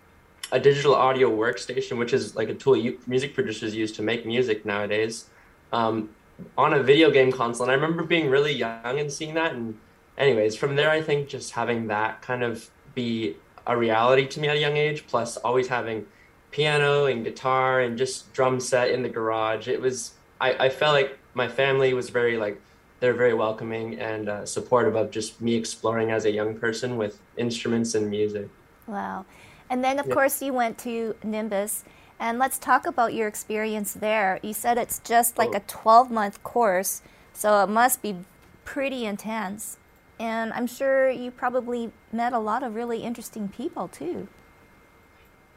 a 0.53 0.61
digital 0.61 0.94
audio 0.94 1.31
workstation, 1.31 1.98
which 1.98 2.12
is 2.12 2.37
like 2.37 2.48
a 2.48 2.55
tool 2.55 2.77
you, 2.77 2.98
music 3.07 3.35
producers 3.35 3.74
use 3.74 3.92
to 3.92 4.03
make 4.03 4.27
music 4.27 4.64
nowadays. 4.64 5.27
Um, 5.72 6.11
on 6.57 6.74
a 6.74 6.83
video 6.83 7.11
game 7.11 7.33
console. 7.33 7.64
And 7.64 7.72
I 7.72 7.74
remember 7.74 8.03
being 8.03 8.31
really 8.31 8.53
young 8.53 8.98
and 8.98 9.11
seeing 9.11 9.35
that. 9.35 9.55
And, 9.55 9.79
anyways, 10.18 10.57
from 10.57 10.76
there, 10.76 10.90
I 10.90 11.00
think 11.00 11.28
just 11.28 11.52
having 11.52 11.87
that 11.87 12.20
kind 12.20 12.42
of 12.42 12.68
be 12.94 13.37
a 13.66 13.76
reality 13.76 14.26
to 14.26 14.40
me 14.40 14.48
at 14.48 14.57
a 14.57 14.61
young 14.61 14.76
age, 14.76 15.07
plus 15.07 15.37
always 15.38 15.68
having 15.68 16.07
piano 16.50 17.07
and 17.07 17.24
guitar 17.24 17.81
and 17.81 17.96
just 17.96 18.33
drum 18.33 18.61
set 18.61 18.90
in 18.90 19.02
the 19.02 19.09
garage. 19.09 19.68
It 19.68 19.81
was, 19.81 20.14
I, 20.40 20.66
I 20.66 20.68
felt 20.68 20.94
like 20.94 21.18
my 21.35 21.48
family 21.48 21.94
was 21.94 22.11
very 22.11 22.37
like, 22.37 22.61
they're 23.00 23.14
very 23.14 23.35
welcoming 23.35 23.98
and 24.00 24.28
uh, 24.28 24.44
supportive 24.44 24.96
of 24.96 25.11
just 25.11 25.40
me 25.40 25.54
exploring 25.54 26.11
as 26.11 26.24
a 26.24 26.31
young 26.31 26.59
person 26.59 26.96
with 26.96 27.20
instruments 27.37 27.94
and 27.94 28.11
music. 28.11 28.48
Wow. 28.87 29.24
And 29.70 29.85
then, 29.85 29.98
of 29.98 30.07
yeah. 30.07 30.14
course, 30.14 30.42
you 30.42 30.52
went 30.52 30.78
to 30.78 31.14
Nimbus 31.22 31.85
and 32.18 32.38
let's 32.38 32.59
talk 32.59 32.87
about 32.87 33.14
your 33.14 33.28
experience 33.28 33.92
there. 33.92 34.40
You 34.42 34.52
said 34.52 34.78
it's 34.78 34.98
just 35.00 35.38
like 35.38 35.54
a 35.54 35.61
12 35.61 36.11
month 36.11 36.42
course, 36.42 37.02
so 37.33 37.62
it 37.62 37.68
must 37.68 38.02
be 38.02 38.16
pretty 38.64 39.04
intense. 39.04 39.76
And 40.18 40.52
I'm 40.52 40.66
sure 40.66 41.11
you 41.11 41.31
probably 41.31 41.92
met 42.12 42.33
a 42.33 42.38
lot 42.38 42.62
of 42.62 42.74
really 42.74 43.02
interesting 43.02 43.48
people 43.48 43.88
too. 43.88 44.28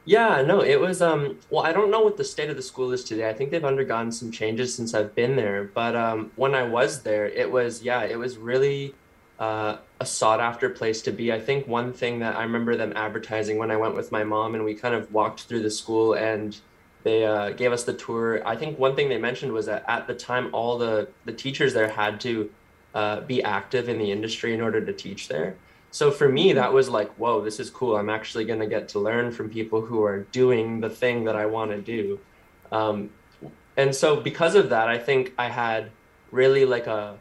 Yeah, 0.03 0.41
no, 0.41 0.61
it 0.63 0.79
was 0.79 1.01
um 1.01 1.39
well, 1.49 1.63
I 1.63 1.71
don't 1.73 1.91
know 1.91 2.01
what 2.01 2.17
the 2.17 2.23
state 2.23 2.49
of 2.49 2.55
the 2.55 2.61
school 2.61 2.91
is 2.91 3.03
today. 3.03 3.29
I 3.29 3.33
think 3.33 3.51
they've 3.51 3.63
undergone 3.63 4.11
some 4.11 4.31
changes 4.31 4.75
since 4.75 4.93
I've 4.93 5.13
been 5.13 5.35
there, 5.35 5.71
but 5.75 5.95
um 5.95 6.31
when 6.35 6.55
I 6.55 6.63
was 6.63 7.03
there, 7.03 7.27
it 7.27 7.51
was 7.51 7.83
yeah, 7.83 8.03
it 8.03 8.17
was 8.17 8.37
really 8.37 8.97
uh, 9.39 9.79
a 9.99 10.05
sought 10.05 10.39
after 10.39 10.69
place 10.69 11.01
to 11.03 11.11
be. 11.11 11.31
I 11.33 11.39
think 11.39 11.67
one 11.67 11.93
thing 11.93 12.19
that 12.19 12.35
I 12.35 12.43
remember 12.43 12.75
them 12.75 12.93
advertising 12.95 13.57
when 13.57 13.71
I 13.71 13.77
went 13.77 13.95
with 13.95 14.11
my 14.11 14.23
mom 14.23 14.55
and 14.55 14.63
we 14.63 14.75
kind 14.75 14.93
of 14.95 15.11
walked 15.11 15.41
through 15.47 15.63
the 15.63 15.71
school 15.71 16.13
and 16.13 16.59
they 17.03 17.25
uh, 17.25 17.51
gave 17.51 17.71
us 17.71 17.83
the 17.83 17.93
tour. 17.95 18.47
I 18.47 18.55
think 18.55 18.77
one 18.77 18.95
thing 18.95 19.09
they 19.09 19.17
mentioned 19.17 19.51
was 19.53 19.65
that 19.65 19.83
at 19.87 20.05
the 20.07 20.13
time, 20.15 20.49
all 20.53 20.77
the, 20.77 21.13
the 21.25 21.33
teachers 21.33 21.73
there 21.73 21.89
had 21.89 22.19
to 22.21 22.51
uh, 22.93 23.21
be 23.21 23.41
active 23.43 23.89
in 23.89 23.97
the 23.97 24.11
industry 24.11 24.53
in 24.53 24.61
order 24.61 24.83
to 24.83 24.93
teach 24.93 25.27
there. 25.27 25.55
So 25.91 26.09
for 26.09 26.29
me, 26.29 26.53
that 26.53 26.71
was 26.71 26.89
like, 26.89 27.11
whoa, 27.15 27.41
this 27.41 27.59
is 27.59 27.69
cool. 27.69 27.97
I'm 27.97 28.09
actually 28.09 28.45
going 28.45 28.59
to 28.59 28.67
get 28.67 28.87
to 28.89 28.99
learn 28.99 29.31
from 29.31 29.49
people 29.49 29.81
who 29.81 30.03
are 30.03 30.21
doing 30.31 30.79
the 30.79 30.89
thing 30.89 31.25
that 31.25 31.35
I 31.35 31.45
want 31.45 31.71
to 31.71 31.81
do. 31.81 32.19
Um, 32.71 33.09
and 33.75 33.93
so 33.93 34.19
because 34.19 34.55
of 34.55 34.69
that, 34.69 34.87
I 34.87 34.97
think 34.97 35.33
I 35.37 35.49
had 35.49 35.91
really 36.31 36.65
like 36.65 36.87
a 36.87 37.17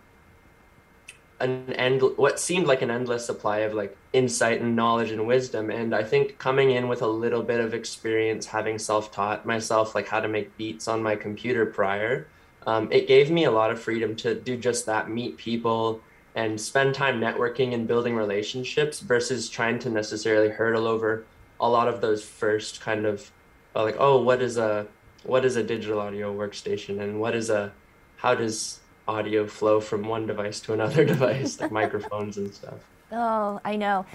an 1.41 1.73
end 1.73 2.03
what 2.17 2.39
seemed 2.39 2.67
like 2.67 2.83
an 2.83 2.91
endless 2.91 3.25
supply 3.25 3.59
of 3.61 3.73
like 3.73 3.97
insight 4.13 4.61
and 4.61 4.77
knowledge 4.77 5.11
and 5.11 5.27
wisdom 5.27 5.71
and 5.71 5.95
i 5.95 6.03
think 6.03 6.37
coming 6.39 6.71
in 6.71 6.87
with 6.87 7.01
a 7.01 7.07
little 7.07 7.43
bit 7.43 7.61
of 7.61 7.73
experience 7.73 8.47
having 8.47 8.79
self-taught 8.79 9.47
myself 9.47 9.95
like 9.95 10.07
how 10.07 10.21
to 10.21 10.29
make 10.29 10.55
beats 10.59 10.87
on 10.87 11.03
my 11.03 11.17
computer 11.17 11.65
prior 11.65 12.27
um, 12.67 12.91
it 12.93 13.07
gave 13.07 13.31
me 13.31 13.45
a 13.45 13.51
lot 13.51 13.71
of 13.71 13.81
freedom 13.81 14.15
to 14.17 14.35
do 14.35 14.57
just 14.57 14.87
that 14.87 15.11
meet 15.11 15.37
people 15.37 16.01
and 16.35 16.61
spend 16.61 16.95
time 16.95 17.21
networking 17.21 17.75
and 17.75 17.89
building 17.89 18.15
relationships 18.15 19.01
versus 19.01 19.49
trying 19.49 19.79
to 19.79 19.91
necessarily 19.91 20.49
hurdle 20.49 20.87
over 20.87 21.25
a 21.59 21.69
lot 21.69 21.89
of 21.89 22.01
those 22.01 22.25
first 22.25 22.81
kind 22.81 23.05
of 23.05 23.31
uh, 23.75 23.83
like 23.83 23.97
oh 23.99 24.21
what 24.21 24.41
is 24.41 24.57
a 24.57 24.87
what 25.25 25.45
is 25.45 25.57
a 25.57 25.63
digital 25.63 26.01
audio 26.01 26.35
workstation 26.35 27.01
and 27.01 27.21
what 27.21 27.35
is 27.35 27.51
a 27.51 27.73
how 28.17 28.35
does 28.35 28.81
audio 29.11 29.47
flow 29.47 29.81
from 29.81 30.03
one 30.05 30.27
device 30.27 30.61
to 30.61 30.73
another 30.73 31.05
device, 31.15 31.61
like 31.61 31.73
microphones 31.73 32.37
and 32.37 32.55
stuff. 32.55 32.81
Oh, 33.13 33.61
I 33.65 33.77
know. 33.77 34.07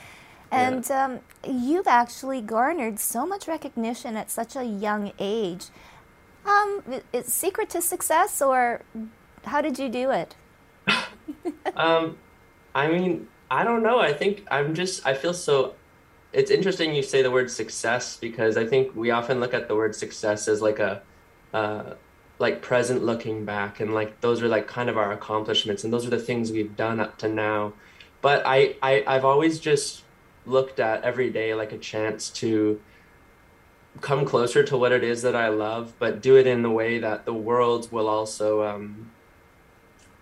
And 0.51 0.87
yeah. 0.87 1.05
um, 1.05 1.19
you've 1.45 1.87
actually 1.87 2.41
garnered 2.41 2.99
so 2.99 3.25
much 3.25 3.47
recognition 3.47 4.15
at 4.15 4.31
such 4.31 4.55
a 4.55 4.63
young 4.63 5.11
age. 5.19 5.65
Um, 6.45 7.01
is 7.11 7.33
secret 7.33 7.69
to 7.71 7.81
success, 7.81 8.41
or 8.41 8.81
how 9.45 9.61
did 9.61 9.79
you 9.79 9.89
do 9.89 10.11
it? 10.11 10.35
um, 11.75 12.17
I 12.73 12.87
mean, 12.87 13.27
I 13.49 13.63
don't 13.63 13.83
know. 13.83 13.99
I 13.99 14.13
think 14.13 14.45
I'm 14.51 14.75
just. 14.75 15.05
I 15.05 15.13
feel 15.13 15.33
so. 15.33 15.75
It's 16.33 16.51
interesting 16.51 16.93
you 16.93 17.01
say 17.01 17.21
the 17.21 17.31
word 17.31 17.49
success 17.49 18.17
because 18.17 18.57
I 18.57 18.65
think 18.65 18.95
we 18.95 19.11
often 19.11 19.39
look 19.39 19.53
at 19.53 19.67
the 19.67 19.75
word 19.75 19.95
success 19.95 20.49
as 20.49 20.61
like 20.61 20.79
a, 20.79 21.01
uh, 21.53 21.93
like 22.39 22.61
present 22.61 23.03
looking 23.03 23.45
back 23.45 23.79
and 23.79 23.93
like 23.93 24.19
those 24.21 24.41
are 24.41 24.47
like 24.47 24.67
kind 24.67 24.89
of 24.89 24.97
our 24.97 25.11
accomplishments 25.11 25.83
and 25.83 25.93
those 25.93 26.05
are 26.05 26.09
the 26.09 26.19
things 26.19 26.51
we've 26.51 26.75
done 26.75 26.99
up 26.99 27.17
to 27.17 27.29
now 27.29 27.73
but 28.21 28.43
I, 28.45 28.75
I 28.81 29.03
i've 29.07 29.25
always 29.25 29.59
just 29.59 30.03
looked 30.45 30.79
at 30.79 31.03
every 31.03 31.29
day 31.29 31.53
like 31.55 31.71
a 31.71 31.77
chance 31.77 32.29
to 32.31 32.79
come 34.01 34.25
closer 34.25 34.63
to 34.63 34.77
what 34.77 34.91
it 34.91 35.03
is 35.03 35.21
that 35.21 35.35
i 35.35 35.47
love 35.47 35.93
but 35.99 36.21
do 36.21 36.35
it 36.35 36.47
in 36.47 36.61
the 36.61 36.69
way 36.69 36.99
that 36.99 37.25
the 37.25 37.33
world 37.33 37.91
will 37.91 38.07
also 38.07 38.63
um 38.63 39.11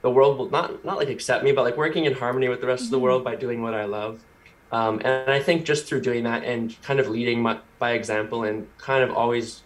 the 0.01 0.09
world 0.09 0.37
will 0.37 0.49
not 0.49 0.83
not 0.85 0.97
like 0.97 1.09
accept 1.09 1.43
me 1.43 1.51
but 1.51 1.63
like 1.63 1.77
working 1.77 2.05
in 2.05 2.13
harmony 2.13 2.47
with 2.49 2.61
the 2.61 2.67
rest 2.67 2.83
mm-hmm. 2.83 2.87
of 2.87 2.91
the 2.91 2.97
mm-hmm. 2.97 3.03
world 3.03 3.23
by 3.23 3.35
doing 3.35 3.61
what 3.61 3.73
i 3.73 3.85
love 3.85 4.23
um, 4.71 5.01
and 5.03 5.31
i 5.31 5.39
think 5.39 5.65
just 5.65 5.85
through 5.85 6.01
doing 6.01 6.23
that 6.23 6.43
and 6.43 6.79
kind 6.81 6.99
of 6.99 7.07
leading 7.07 7.41
my, 7.41 7.57
by 7.79 7.91
example 7.91 8.43
and 8.43 8.67
kind 8.77 9.03
of 9.03 9.15
always 9.15 9.63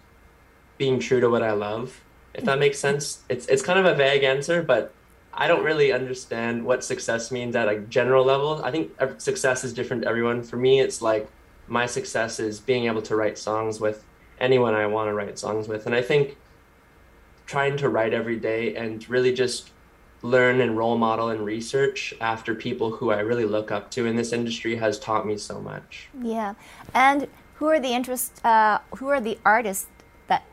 being 0.77 0.99
true 0.99 1.19
to 1.19 1.29
what 1.29 1.43
i 1.43 1.51
love 1.51 2.01
if 2.37 2.45
that 2.45 2.59
makes 2.59 2.79
sense. 2.79 3.23
It's 3.29 3.47
it's 3.47 3.61
kind 3.61 3.79
of 3.79 3.85
a 3.85 3.95
vague 3.95 4.23
answer, 4.23 4.61
but 4.61 4.93
I 5.33 5.47
don't 5.47 5.63
really 5.63 5.91
understand 5.91 6.63
what 6.63 6.83
success 6.83 7.31
means 7.31 7.55
at 7.55 7.67
a 7.67 7.79
general 7.79 8.23
level. 8.23 8.61
I 8.63 8.71
think 8.71 8.91
success 9.17 9.63
is 9.63 9.73
different 9.73 10.03
to 10.03 10.07
everyone. 10.07 10.43
For 10.43 10.55
me, 10.55 10.79
it's 10.79 11.01
like 11.01 11.27
my 11.67 11.85
success 11.85 12.39
is 12.39 12.59
being 12.59 12.85
able 12.85 13.01
to 13.03 13.15
write 13.15 13.37
songs 13.37 13.79
with 13.79 14.03
anyone 14.39 14.73
I 14.73 14.87
want 14.87 15.09
to 15.09 15.13
write 15.13 15.37
songs 15.39 15.67
with, 15.67 15.85
and 15.85 15.95
I 15.95 16.01
think 16.01 16.37
trying 17.45 17.77
to 17.77 17.89
write 17.89 18.13
every 18.13 18.37
day 18.37 18.75
and 18.75 19.07
really 19.09 19.33
just 19.33 19.71
learn 20.21 20.59
and 20.59 20.77
role 20.77 20.97
model 20.97 21.29
and 21.29 21.45
research 21.45 22.13
after 22.19 22.55
people 22.55 22.91
who 22.91 23.11
I 23.11 23.19
really 23.19 23.45
look 23.45 23.71
up 23.71 23.91
to 23.91 24.05
in 24.05 24.15
this 24.15 24.33
industry 24.33 24.75
has 24.75 24.99
taught 24.99 25.25
me 25.25 25.37
so 25.37 25.61
much. 25.61 26.09
Yeah, 26.21 26.55
and 26.93 27.27
who 27.55 27.67
are 27.67 27.79
the 27.79 27.93
interest? 27.93 28.43
Uh, 28.45 28.79
who 28.97 29.07
are 29.07 29.21
the 29.21 29.37
artists 29.45 29.87
that 30.27 30.43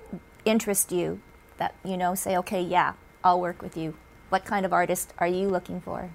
interest 0.45 0.93
you? 0.93 1.21
that 1.59 1.75
you 1.85 1.97
know 1.97 2.15
say 2.15 2.37
okay 2.37 2.61
yeah 2.61 2.95
i'll 3.23 3.41
work 3.41 3.63
with 3.63 3.77
you 3.77 3.95
what 4.29 4.45
kind 4.45 4.67
of 4.67 4.73
artist 4.73 5.13
are 5.19 5.27
you 5.27 5.49
looking 5.49 5.81
for 5.81 6.11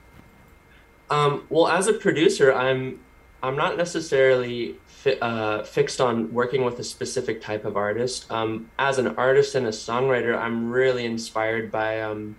um, 1.09 1.45
well 1.49 1.67
as 1.67 1.87
a 1.87 1.93
producer 1.93 2.53
i'm 2.53 2.99
I'm 3.41 3.55
not 3.55 3.77
necessarily 3.77 4.75
fi- 4.99 5.19
uh, 5.19 5.63
fixed 5.63 6.01
on 6.01 6.33
working 6.33 6.63
with 6.65 6.77
a 6.79 6.83
specific 6.83 7.41
type 7.41 7.65
of 7.65 7.77
artist. 7.77 8.29
Um, 8.31 8.69
as 8.77 8.97
an 8.97 9.07
artist 9.15 9.55
and 9.55 9.65
a 9.65 9.69
songwriter, 9.71 10.37
I'm 10.37 10.69
really 10.69 11.05
inspired 11.05 11.71
by 11.71 12.01
um, 12.01 12.35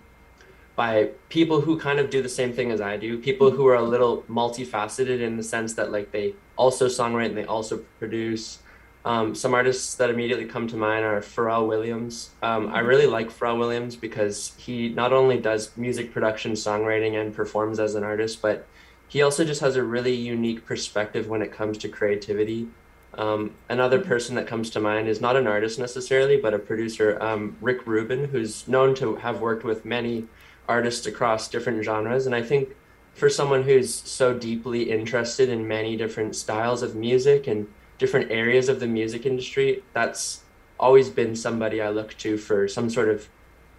by 0.76 1.10
people 1.28 1.62
who 1.62 1.78
kind 1.78 1.98
of 1.98 2.10
do 2.10 2.22
the 2.22 2.28
same 2.28 2.52
thing 2.52 2.70
as 2.70 2.80
I 2.80 2.96
do. 2.96 3.18
People 3.18 3.50
who 3.50 3.66
are 3.66 3.74
a 3.74 3.82
little 3.82 4.22
multifaceted 4.22 5.20
in 5.20 5.36
the 5.36 5.42
sense 5.42 5.74
that 5.74 5.90
like 5.90 6.12
they 6.12 6.34
also 6.56 6.86
songwrite 6.86 7.26
and 7.26 7.36
they 7.36 7.44
also 7.44 7.78
produce. 7.98 8.60
Um, 9.02 9.34
some 9.34 9.54
artists 9.54 9.94
that 9.94 10.10
immediately 10.10 10.44
come 10.44 10.68
to 10.68 10.76
mind 10.76 11.06
are 11.06 11.22
Pharrell 11.22 11.66
Williams. 11.66 12.30
Um, 12.42 12.68
I 12.68 12.80
really 12.80 13.06
like 13.06 13.30
Pharrell 13.30 13.58
Williams 13.58 13.96
because 13.96 14.52
he 14.58 14.90
not 14.90 15.14
only 15.14 15.38
does 15.38 15.74
music 15.74 16.12
production, 16.12 16.52
songwriting, 16.52 17.18
and 17.18 17.34
performs 17.34 17.80
as 17.80 17.94
an 17.94 18.04
artist, 18.04 18.42
but 18.42 18.66
he 19.10 19.22
also 19.22 19.44
just 19.44 19.60
has 19.60 19.74
a 19.74 19.82
really 19.82 20.14
unique 20.14 20.64
perspective 20.64 21.26
when 21.26 21.42
it 21.42 21.52
comes 21.52 21.76
to 21.78 21.88
creativity. 21.88 22.68
Um, 23.14 23.56
another 23.68 23.98
mm-hmm. 23.98 24.08
person 24.08 24.36
that 24.36 24.46
comes 24.46 24.70
to 24.70 24.80
mind 24.80 25.08
is 25.08 25.20
not 25.20 25.34
an 25.34 25.48
artist 25.48 25.80
necessarily, 25.80 26.36
but 26.36 26.54
a 26.54 26.60
producer, 26.60 27.20
um, 27.20 27.56
Rick 27.60 27.88
Rubin, 27.88 28.26
who's 28.26 28.68
known 28.68 28.94
to 28.94 29.16
have 29.16 29.40
worked 29.40 29.64
with 29.64 29.84
many 29.84 30.28
artists 30.68 31.06
across 31.06 31.48
different 31.48 31.82
genres. 31.82 32.26
And 32.26 32.36
I 32.36 32.42
think 32.42 32.76
for 33.12 33.28
someone 33.28 33.64
who's 33.64 33.92
so 33.92 34.32
deeply 34.32 34.88
interested 34.88 35.48
in 35.48 35.66
many 35.66 35.96
different 35.96 36.36
styles 36.36 36.80
of 36.84 36.94
music 36.94 37.48
and 37.48 37.66
different 37.98 38.30
areas 38.30 38.68
of 38.68 38.78
the 38.78 38.86
music 38.86 39.26
industry, 39.26 39.82
that's 39.92 40.42
always 40.78 41.10
been 41.10 41.34
somebody 41.34 41.82
I 41.82 41.90
look 41.90 42.16
to 42.18 42.38
for 42.38 42.68
some 42.68 42.88
sort 42.88 43.08
of 43.08 43.28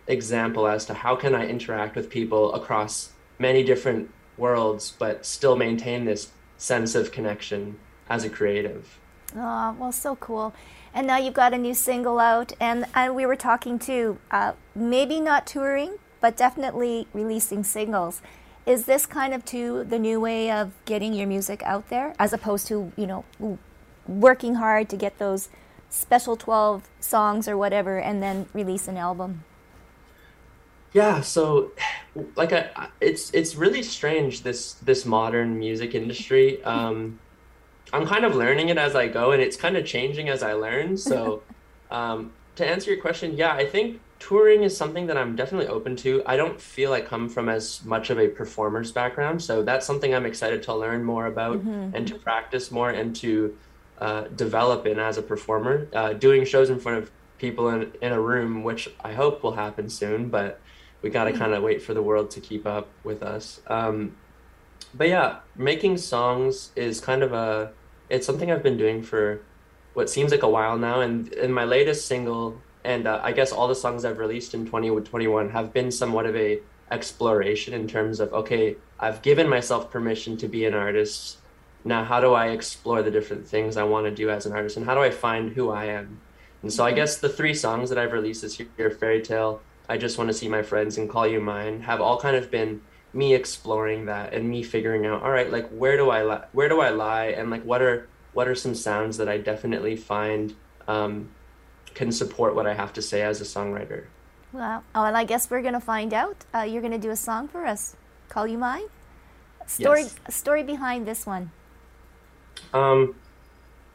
example 0.08 0.68
as 0.68 0.86
to 0.88 0.94
how 0.94 1.16
can 1.16 1.34
I 1.34 1.48
interact 1.48 1.96
with 1.96 2.10
people 2.10 2.54
across 2.54 3.14
many 3.40 3.64
different 3.64 4.12
worlds, 4.42 4.94
but 5.00 5.26
still 5.26 5.56
maintain 5.56 6.04
this 6.04 6.32
sense 6.58 6.96
of 6.96 7.12
connection 7.14 7.80
as 8.10 8.26
a 8.26 8.30
creative. 8.30 9.00
Oh, 9.36 9.76
well, 9.80 9.94
so 9.94 10.18
cool. 10.18 10.54
And 10.94 11.08
now 11.08 11.18
you've 11.18 11.34
got 11.34 11.54
a 11.54 11.58
new 11.58 11.74
single 11.74 12.20
out, 12.20 12.52
and, 12.60 12.86
and 12.94 13.16
we 13.16 13.26
were 13.26 13.38
talking 13.38 13.80
too, 13.80 14.18
uh, 14.30 14.54
maybe 14.76 15.22
not 15.22 15.48
touring, 15.48 15.98
but 16.20 16.36
definitely 16.36 17.08
releasing 17.14 17.64
singles. 17.64 18.22
Is 18.66 18.86
this 18.86 19.06
kind 19.06 19.34
of 19.34 19.46
too 19.46 19.84
the 19.84 19.98
new 19.98 20.20
way 20.20 20.52
of 20.52 20.74
getting 20.86 21.14
your 21.14 21.28
music 21.28 21.64
out 21.64 21.90
there, 21.90 22.14
as 22.20 22.34
opposed 22.34 22.68
to 22.68 22.92
you 22.96 23.08
know 23.08 23.26
working 24.08 24.56
hard 24.56 24.90
to 24.90 24.98
get 24.98 25.18
those 25.18 25.50
special 25.90 26.36
12 26.36 26.88
songs 27.00 27.48
or 27.48 27.58
whatever, 27.58 27.98
and 27.98 28.22
then 28.22 28.48
release 28.54 28.88
an 28.88 28.98
album? 28.98 29.44
Yeah 30.94 31.22
so 31.22 31.72
like 32.36 32.52
I, 32.54 32.90
it's 33.00 33.32
it's 33.32 33.56
really 33.56 33.84
strange 33.84 34.44
this 34.44 34.74
this 34.74 35.06
modern 35.06 35.58
music 35.60 35.96
industry. 35.96 36.64
Um 36.64 37.20
i'm 37.94 38.06
kind 38.06 38.24
of 38.24 38.36
learning 38.36 38.70
it 38.70 38.78
as 38.78 38.96
i 38.96 39.08
go 39.08 39.32
and 39.32 39.42
it's 39.42 39.58
kind 39.58 39.76
of 39.76 39.86
changing 39.86 40.30
as 40.30 40.44
i 40.44 40.54
learn 40.54 40.96
so 40.96 41.44
um 41.92 42.32
to 42.56 42.66
answer 42.66 42.92
your 42.92 43.02
question 43.02 43.36
yeah 43.36 43.54
i 43.54 43.66
think 43.66 44.00
touring 44.20 44.64
is 44.64 44.78
something 44.78 45.08
that 45.08 45.18
i'm 45.18 45.36
definitely 45.36 45.68
open 45.68 45.96
to. 45.96 46.22
I 46.26 46.38
don't 46.38 46.62
feel 46.62 46.94
i 46.94 47.02
come 47.02 47.28
from 47.28 47.50
as 47.50 47.84
much 47.84 48.10
of 48.12 48.20
a 48.20 48.28
performer's 48.28 48.92
background 48.92 49.42
so 49.42 49.64
that's 49.64 49.86
something 49.86 50.14
i'm 50.14 50.26
excited 50.26 50.64
to 50.64 50.76
learn 50.76 51.04
more 51.04 51.26
about 51.26 51.58
mm-hmm. 51.58 51.96
and 51.96 52.08
to 52.08 52.16
practice 52.16 52.72
more 52.72 52.92
and 52.92 53.16
to 53.18 53.58
uh, 54.00 54.24
develop 54.36 54.88
in 54.88 54.98
as 54.98 55.20
a 55.20 55.22
performer. 55.22 55.88
Uh, 55.94 56.14
doing 56.14 56.44
shows 56.44 56.72
in 56.72 56.80
front 56.80 56.98
of 56.98 57.12
people 57.38 57.70
in, 57.70 57.92
in 58.02 58.12
a 58.12 58.22
room 58.22 58.64
which 58.64 58.90
i 59.04 59.14
hope 59.14 59.42
will 59.44 59.54
happen 59.54 59.90
soon 59.90 60.30
but 60.30 60.62
we 61.02 61.10
got 61.10 61.26
to 61.26 61.34
kind 61.34 61.54
of 61.54 61.64
wait 61.64 61.82
for 61.82 61.94
the 61.94 62.02
world 62.02 62.32
to 62.32 62.42
keep 62.42 62.66
up 62.66 62.88
with 63.04 63.24
us. 63.24 63.62
Um, 63.68 64.16
but 64.94 65.08
yeah, 65.08 65.40
making 65.56 65.98
songs 65.98 66.72
is 66.76 67.00
kind 67.00 67.24
of 67.24 67.34
a 67.34 67.72
it's 68.10 68.26
something 68.26 68.52
I've 68.52 68.64
been 68.64 68.78
doing 68.78 69.02
for 69.02 69.42
what 69.94 70.10
seems 70.10 70.32
like 70.32 70.44
a 70.44 70.50
while 70.50 70.78
now. 70.78 71.02
And 71.02 71.30
in 71.34 71.54
my 71.54 71.64
latest 71.64 72.08
single, 72.08 72.62
and 72.84 73.08
uh, 73.08 73.22
I 73.24 73.32
guess 73.32 73.52
all 73.52 73.68
the 73.68 73.76
songs 73.76 74.04
I've 74.04 74.18
released 74.18 74.54
in 74.54 74.66
2021 74.66 75.50
have 75.52 75.72
been 75.74 75.92
somewhat 75.92 76.26
of 76.26 76.36
a 76.36 76.60
exploration 76.92 77.74
in 77.74 77.88
terms 77.88 78.20
of 78.20 78.34
okay, 78.34 78.76
I've 79.00 79.22
given 79.22 79.48
myself 79.48 79.90
permission 79.90 80.38
to 80.38 80.48
be 80.48 80.66
an 80.66 80.74
artist. 80.74 81.38
Now, 81.84 82.04
how 82.04 82.20
do 82.20 82.34
I 82.34 82.50
explore 82.50 83.02
the 83.02 83.10
different 83.10 83.48
things 83.48 83.76
I 83.76 83.84
want 83.84 84.06
to 84.06 84.12
do 84.12 84.30
as 84.30 84.46
an 84.46 84.52
artist, 84.52 84.78
and 84.78 84.86
how 84.86 84.94
do 84.94 85.02
I 85.02 85.10
find 85.10 85.54
who 85.54 85.72
I 85.72 85.86
am? 85.86 86.22
And 86.62 86.72
so, 86.72 86.86
I 86.86 86.92
guess 86.92 87.18
the 87.18 87.30
three 87.30 87.56
songs 87.56 87.90
that 87.90 87.98
I've 87.98 88.12
released 88.12 88.44
this 88.44 88.60
year, 88.60 88.92
Fairy 88.92 89.22
Tale, 89.22 89.62
I 89.92 89.98
just 89.98 90.18
want 90.18 90.30
to 90.30 90.34
see 90.34 90.48
my 90.48 90.64
friends 90.64 90.98
and 90.98 91.10
call 91.10 91.28
you 91.28 91.42
mine 91.42 91.82
have 91.82 92.00
all 92.02 92.20
kind 92.20 92.36
of 92.36 92.50
been 92.50 92.82
me 93.14 93.34
exploring 93.34 94.06
that 94.06 94.34
and 94.34 94.50
me 94.50 94.64
figuring 94.64 95.06
out 95.06 95.22
all 95.22 95.32
right 95.32 95.52
like 95.52 95.68
where 95.70 95.98
do 95.98 96.10
I 96.10 96.24
li- 96.24 96.46
where 96.54 96.70
do 96.70 96.80
I 96.80 96.90
lie 96.90 97.26
and 97.38 97.50
like 97.50 97.64
what 97.66 97.82
are 97.82 98.08
what 98.34 98.48
are 98.48 98.56
some 98.56 98.74
sounds 98.74 99.18
that 99.18 99.28
I 99.28 99.38
definitely 99.38 99.96
find 99.96 100.56
um, 100.88 101.30
can 101.94 102.12
support 102.12 102.56
what 102.56 102.68
I 102.68 102.74
have 102.74 102.94
to 102.94 103.02
say 103.02 103.22
as 103.22 103.42
a 103.42 103.44
songwriter. 103.44 104.06
Well, 104.54 104.84
oh, 104.96 105.06
and 105.06 105.16
I 105.16 105.24
guess 105.24 105.50
we're 105.50 105.62
gonna 105.62 105.82
find 105.82 106.14
out. 106.14 106.46
Uh, 106.54 106.62
you're 106.62 106.82
gonna 106.82 106.98
do 106.98 107.12
a 107.12 107.16
song 107.16 107.48
for 107.48 107.66
us. 107.66 107.96
Call 108.30 108.48
you 108.48 108.58
mine. 108.58 108.84
Story 109.68 110.04
yes. 110.04 110.16
story 110.30 110.64
behind 110.64 111.06
this 111.06 111.26
one. 111.26 111.52
Um, 112.74 113.16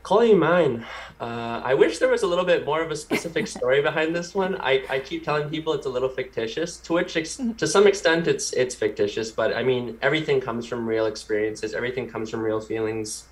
Call 0.06 0.24
You 0.24 0.36
Mine. 0.36 0.86
Uh, 1.20 1.60
I 1.64 1.74
wish 1.74 1.98
there 1.98 2.08
was 2.08 2.22
a 2.22 2.28
little 2.28 2.44
bit 2.44 2.64
more 2.64 2.80
of 2.80 2.92
a 2.92 2.94
specific 2.94 3.48
story 3.48 3.82
behind 3.82 4.14
this 4.14 4.36
one. 4.36 4.54
I, 4.60 4.84
I 4.88 5.00
keep 5.00 5.24
telling 5.24 5.50
people 5.50 5.72
it's 5.72 5.86
a 5.86 5.88
little 5.88 6.08
fictitious, 6.08 6.76
to 6.82 6.92
which 6.92 7.16
ex- 7.16 7.40
to 7.58 7.66
some 7.66 7.88
extent 7.88 8.28
it's 8.28 8.52
it's 8.52 8.76
fictitious. 8.76 9.32
But 9.32 9.56
I 9.56 9.64
mean, 9.64 9.98
everything 10.02 10.40
comes 10.40 10.64
from 10.64 10.86
real 10.86 11.06
experiences. 11.06 11.74
Everything 11.74 12.08
comes 12.08 12.30
from 12.30 12.38
real 12.38 12.60
feelings. 12.60 13.24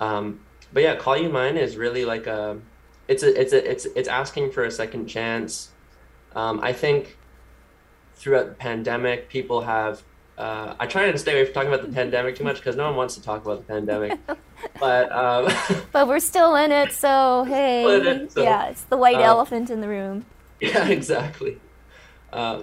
Um, 0.00 0.40
but 0.72 0.82
yeah, 0.82 0.96
Call 0.96 1.18
You 1.18 1.28
Mine 1.28 1.58
is 1.58 1.76
really 1.76 2.06
like 2.06 2.26
a, 2.26 2.58
it's 3.06 3.22
a 3.22 3.38
it's 3.38 3.52
a 3.52 3.70
it's 3.70 3.84
it's 3.94 4.08
asking 4.08 4.52
for 4.52 4.64
a 4.64 4.70
second 4.70 5.08
chance. 5.08 5.72
Um, 6.34 6.58
I 6.62 6.72
think 6.72 7.18
throughout 8.14 8.48
the 8.48 8.54
pandemic, 8.54 9.28
people 9.28 9.60
have 9.60 10.02
uh, 10.36 10.74
I 10.80 10.86
try 10.86 11.10
to 11.10 11.18
stay 11.18 11.32
away 11.32 11.44
from 11.44 11.54
talking 11.54 11.72
about 11.72 11.86
the 11.86 11.92
pandemic 11.92 12.36
too 12.36 12.44
much 12.44 12.56
because 12.56 12.76
no 12.76 12.86
one 12.86 12.96
wants 12.96 13.14
to 13.14 13.22
talk 13.22 13.44
about 13.44 13.66
the 13.66 13.72
pandemic. 13.72 14.18
but 14.80 15.12
um, 15.12 15.52
but 15.92 16.08
we're 16.08 16.18
still 16.20 16.56
in 16.56 16.72
it, 16.72 16.92
so 16.92 17.44
hey, 17.44 17.84
it, 17.84 18.32
so, 18.32 18.42
yeah, 18.42 18.66
it's 18.66 18.82
the 18.82 18.96
white 18.96 19.16
uh, 19.16 19.20
elephant 19.20 19.70
in 19.70 19.80
the 19.80 19.88
room. 19.88 20.24
Yeah, 20.60 20.88
exactly. 20.88 21.60
Uh, 22.32 22.62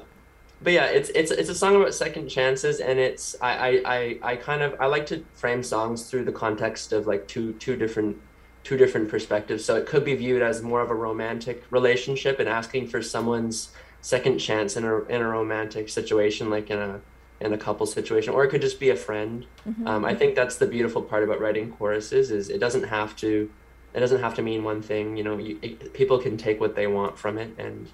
but 0.61 0.73
yeah, 0.73 0.85
it's 0.85 1.09
it's 1.09 1.31
it's 1.31 1.49
a 1.49 1.55
song 1.55 1.75
about 1.75 1.93
second 1.93 2.27
chances, 2.27 2.81
and 2.81 2.99
it's 2.99 3.35
I, 3.41 3.53
I 3.53 3.81
I 3.85 4.19
I 4.21 4.35
kind 4.35 4.61
of 4.61 4.75
I 4.79 4.87
like 4.87 5.05
to 5.07 5.23
frame 5.33 5.63
songs 5.63 6.09
through 6.09 6.25
the 6.25 6.31
context 6.31 6.91
of 6.91 7.07
like 7.07 7.27
two 7.27 7.53
two 7.53 7.77
different 7.77 8.17
two 8.63 8.77
different 8.77 9.09
perspectives. 9.09 9.63
So 9.63 9.75
it 9.77 9.85
could 9.85 10.03
be 10.03 10.13
viewed 10.15 10.41
as 10.41 10.61
more 10.61 10.81
of 10.81 10.91
a 10.91 10.95
romantic 10.95 11.63
relationship 11.71 12.39
and 12.39 12.47
asking 12.49 12.87
for 12.87 13.01
someone's 13.01 13.71
second 14.01 14.39
chance 14.39 14.75
in 14.75 14.83
a 14.83 14.99
in 15.05 15.21
a 15.21 15.27
romantic 15.27 15.87
situation, 15.87 16.49
like 16.49 16.69
in 16.69 16.77
a 16.77 17.01
in 17.41 17.53
a 17.53 17.57
couple 17.57 17.85
situation 17.85 18.33
or 18.33 18.43
it 18.43 18.49
could 18.49 18.61
just 18.61 18.79
be 18.79 18.89
a 18.89 18.95
friend. 18.95 19.45
Mm-hmm. 19.67 19.87
um, 19.87 20.05
i 20.05 20.15
think 20.15 20.35
that's 20.35 20.57
the 20.57 20.65
beautiful 20.65 21.01
part 21.01 21.23
about 21.23 21.39
writing 21.39 21.71
choruses 21.71 22.31
is 22.31 22.49
it 22.49 22.59
doesn't 22.59 22.83
have 22.83 23.15
to 23.17 23.51
it 23.93 23.99
doesn't 23.99 24.21
have 24.21 24.35
to 24.35 24.41
mean 24.41 24.63
one 24.63 24.81
thing 24.81 25.17
you 25.17 25.23
know 25.23 25.37
you, 25.37 25.59
it, 25.61 25.93
people 25.93 26.17
can 26.17 26.37
take 26.37 26.59
what 26.59 26.75
they 26.75 26.87
want 26.87 27.17
from 27.17 27.37
it 27.37 27.53
and 27.57 27.89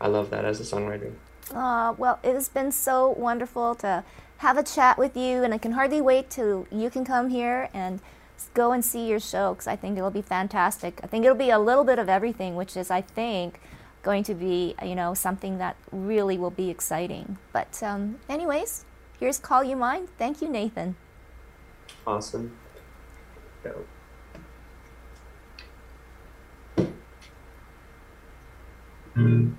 i 0.00 0.06
love 0.06 0.30
that 0.30 0.44
as 0.44 0.60
a 0.60 0.64
songwriter. 0.64 1.12
Uh, 1.52 1.94
well 1.98 2.18
it 2.22 2.32
has 2.34 2.48
been 2.48 2.72
so 2.72 3.10
wonderful 3.10 3.74
to 3.74 4.04
have 4.38 4.56
a 4.56 4.62
chat 4.62 4.98
with 4.98 5.16
you 5.16 5.42
and 5.42 5.52
i 5.52 5.58
can 5.58 5.72
hardly 5.72 6.00
wait 6.00 6.30
till 6.30 6.66
you 6.70 6.88
can 6.90 7.04
come 7.04 7.28
here 7.28 7.68
and 7.74 8.00
go 8.52 8.72
and 8.72 8.84
see 8.84 9.06
your 9.06 9.20
show 9.20 9.52
because 9.52 9.66
i 9.66 9.76
think 9.76 9.96
it'll 9.96 10.10
be 10.10 10.22
fantastic. 10.22 11.00
I 11.02 11.06
think 11.06 11.24
it'll 11.24 11.36
be 11.36 11.50
a 11.50 11.58
little 11.58 11.84
bit 11.84 11.98
of 11.98 12.08
everything 12.08 12.54
which 12.56 12.76
is 12.76 12.90
i 12.90 13.00
think 13.00 13.60
going 14.04 14.22
to 14.24 14.34
be, 14.34 14.76
you 14.84 14.94
know, 14.94 15.14
something 15.14 15.58
that 15.58 15.76
really 15.90 16.38
will 16.38 16.50
be 16.50 16.70
exciting. 16.70 17.38
But, 17.52 17.82
um, 17.82 18.20
anyways, 18.28 18.84
here's 19.18 19.40
Call 19.40 19.64
You 19.64 19.74
Mine. 19.74 20.06
Thank 20.18 20.40
you, 20.40 20.48
Nathan. 20.48 20.94
Awesome. 22.06 22.56
Go. 23.64 23.84
Mm. 29.16 29.54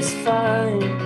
It's 0.00 0.14
fine. 0.24 0.99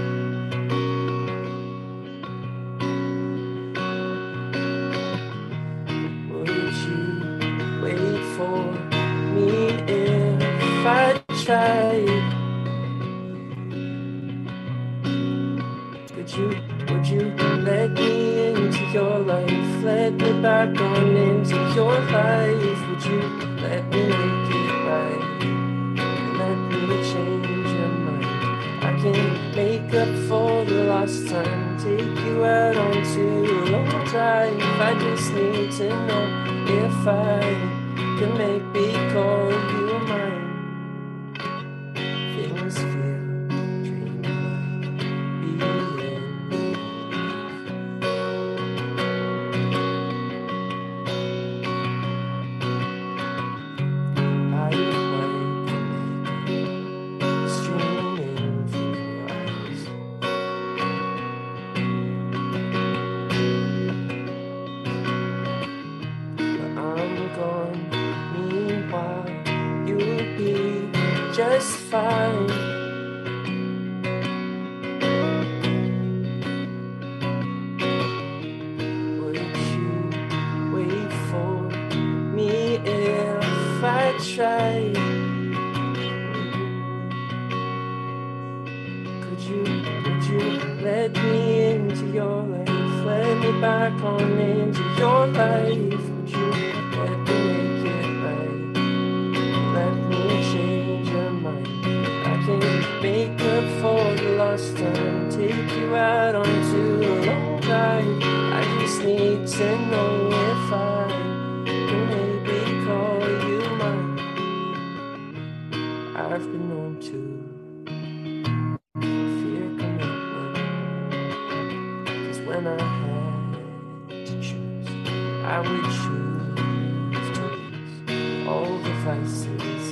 Vices 129.05 129.87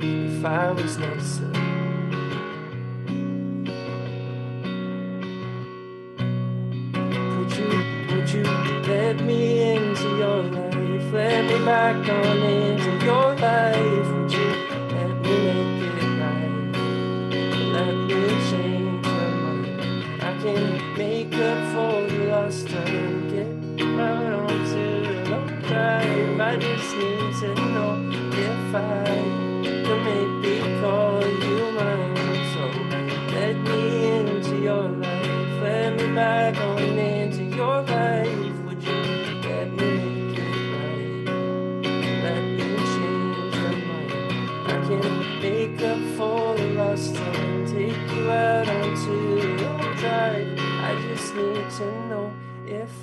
if 0.00 0.44
I 0.44 0.72
was 0.72 0.98
nicer. 0.98 1.52
Could 7.30 7.52
you, 7.56 7.70
would 8.10 8.30
you 8.30 8.42
let 8.90 9.16
me 9.24 9.76
into 9.76 10.08
your 10.16 10.42
life? 10.42 11.12
Let 11.12 11.44
me 11.44 11.64
back 11.64 12.08
on 12.08 12.38
into 12.42 12.73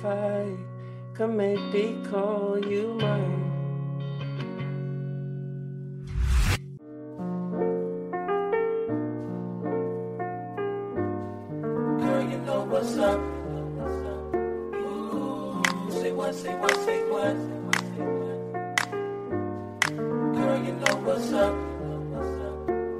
if 0.02 0.06
I 0.06 0.56
can 1.14 1.36
maybe 1.36 1.96
call 2.10 2.58
you 2.64 2.94
mine. 2.94 3.50
Girl, 12.00 12.22
you 12.30 12.38
know 12.38 12.64
what's 12.64 12.96
up. 12.98 13.20
Ooh, 14.74 15.62
say 15.90 16.12
what, 16.12 16.34
say 16.34 16.54
what, 16.56 16.76
say 16.84 16.98
what. 17.12 17.36
Girl, 20.34 20.58
you 20.66 20.72
know 20.82 20.96
what's 21.04 21.32
up. 21.32 21.54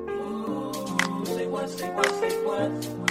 Ooh, 0.08 1.24
say 1.26 1.46
what, 1.46 1.68
say 1.68 1.90
what, 1.90 2.10
say 2.20 2.44
what. 2.44 3.01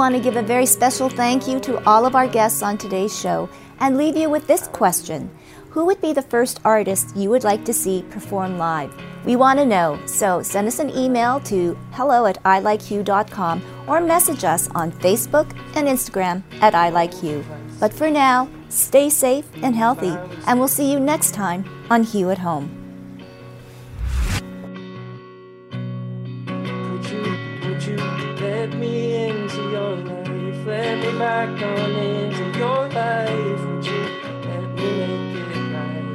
Want 0.00 0.14
to 0.14 0.20
give 0.22 0.36
a 0.36 0.42
very 0.42 0.64
special 0.64 1.10
thank 1.10 1.46
you 1.46 1.60
to 1.60 1.84
all 1.84 2.06
of 2.06 2.14
our 2.14 2.26
guests 2.26 2.62
on 2.62 2.78
today's 2.78 3.12
show 3.20 3.50
and 3.80 3.98
leave 3.98 4.16
you 4.16 4.30
with 4.30 4.46
this 4.46 4.66
question 4.66 5.30
Who 5.72 5.84
would 5.84 6.00
be 6.00 6.14
the 6.14 6.22
first 6.22 6.58
artist 6.64 7.14
you 7.14 7.28
would 7.28 7.44
like 7.44 7.66
to 7.66 7.74
see 7.74 8.06
perform 8.08 8.56
live? 8.56 8.94
We 9.26 9.36
want 9.36 9.58
to 9.58 9.66
know, 9.66 10.00
so 10.06 10.42
send 10.42 10.68
us 10.68 10.78
an 10.78 10.88
email 10.96 11.38
to 11.40 11.76
hello 11.92 12.24
at 12.24 12.42
ilikeyou.com 12.44 13.62
or 13.86 14.00
message 14.00 14.42
us 14.42 14.70
on 14.74 14.90
Facebook 14.90 15.54
and 15.76 15.86
Instagram 15.86 16.44
at 16.62 16.72
ilikeyou. 16.72 17.44
But 17.78 17.92
for 17.92 18.10
now, 18.10 18.48
stay 18.70 19.10
safe 19.10 19.44
and 19.62 19.76
healthy, 19.76 20.16
and 20.46 20.58
we'll 20.58 20.68
see 20.68 20.90
you 20.90 20.98
next 20.98 21.34
time 21.34 21.68
on 21.90 22.04
Hue 22.04 22.30
at 22.30 22.38
Home. 22.38 22.79
On 31.22 31.94
into 31.94 32.58
your 32.58 32.88
life. 32.88 33.60
Would 33.66 33.86
you 33.86 34.02
let 34.44 34.62
me 34.74 34.90
make 35.00 35.36
it 35.36 35.74
right? 35.74 36.14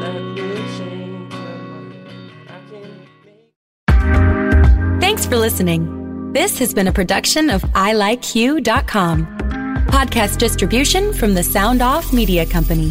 Let 0.00 0.22
me 0.22 0.48
change 0.76 1.32
your 1.32 2.58
mind. 2.58 3.08
Thanks 5.00 5.26
for 5.26 5.36
listening. 5.36 6.32
This 6.32 6.58
has 6.58 6.74
been 6.74 6.88
a 6.88 6.92
production 6.92 7.48
of 7.50 7.62
ilikeyou.com. 7.62 9.26
Podcast 9.86 10.38
distribution 10.38 11.12
from 11.12 11.34
the 11.34 11.44
Sound 11.44 11.80
Off 11.80 12.12
Media 12.12 12.44
Company. 12.44 12.90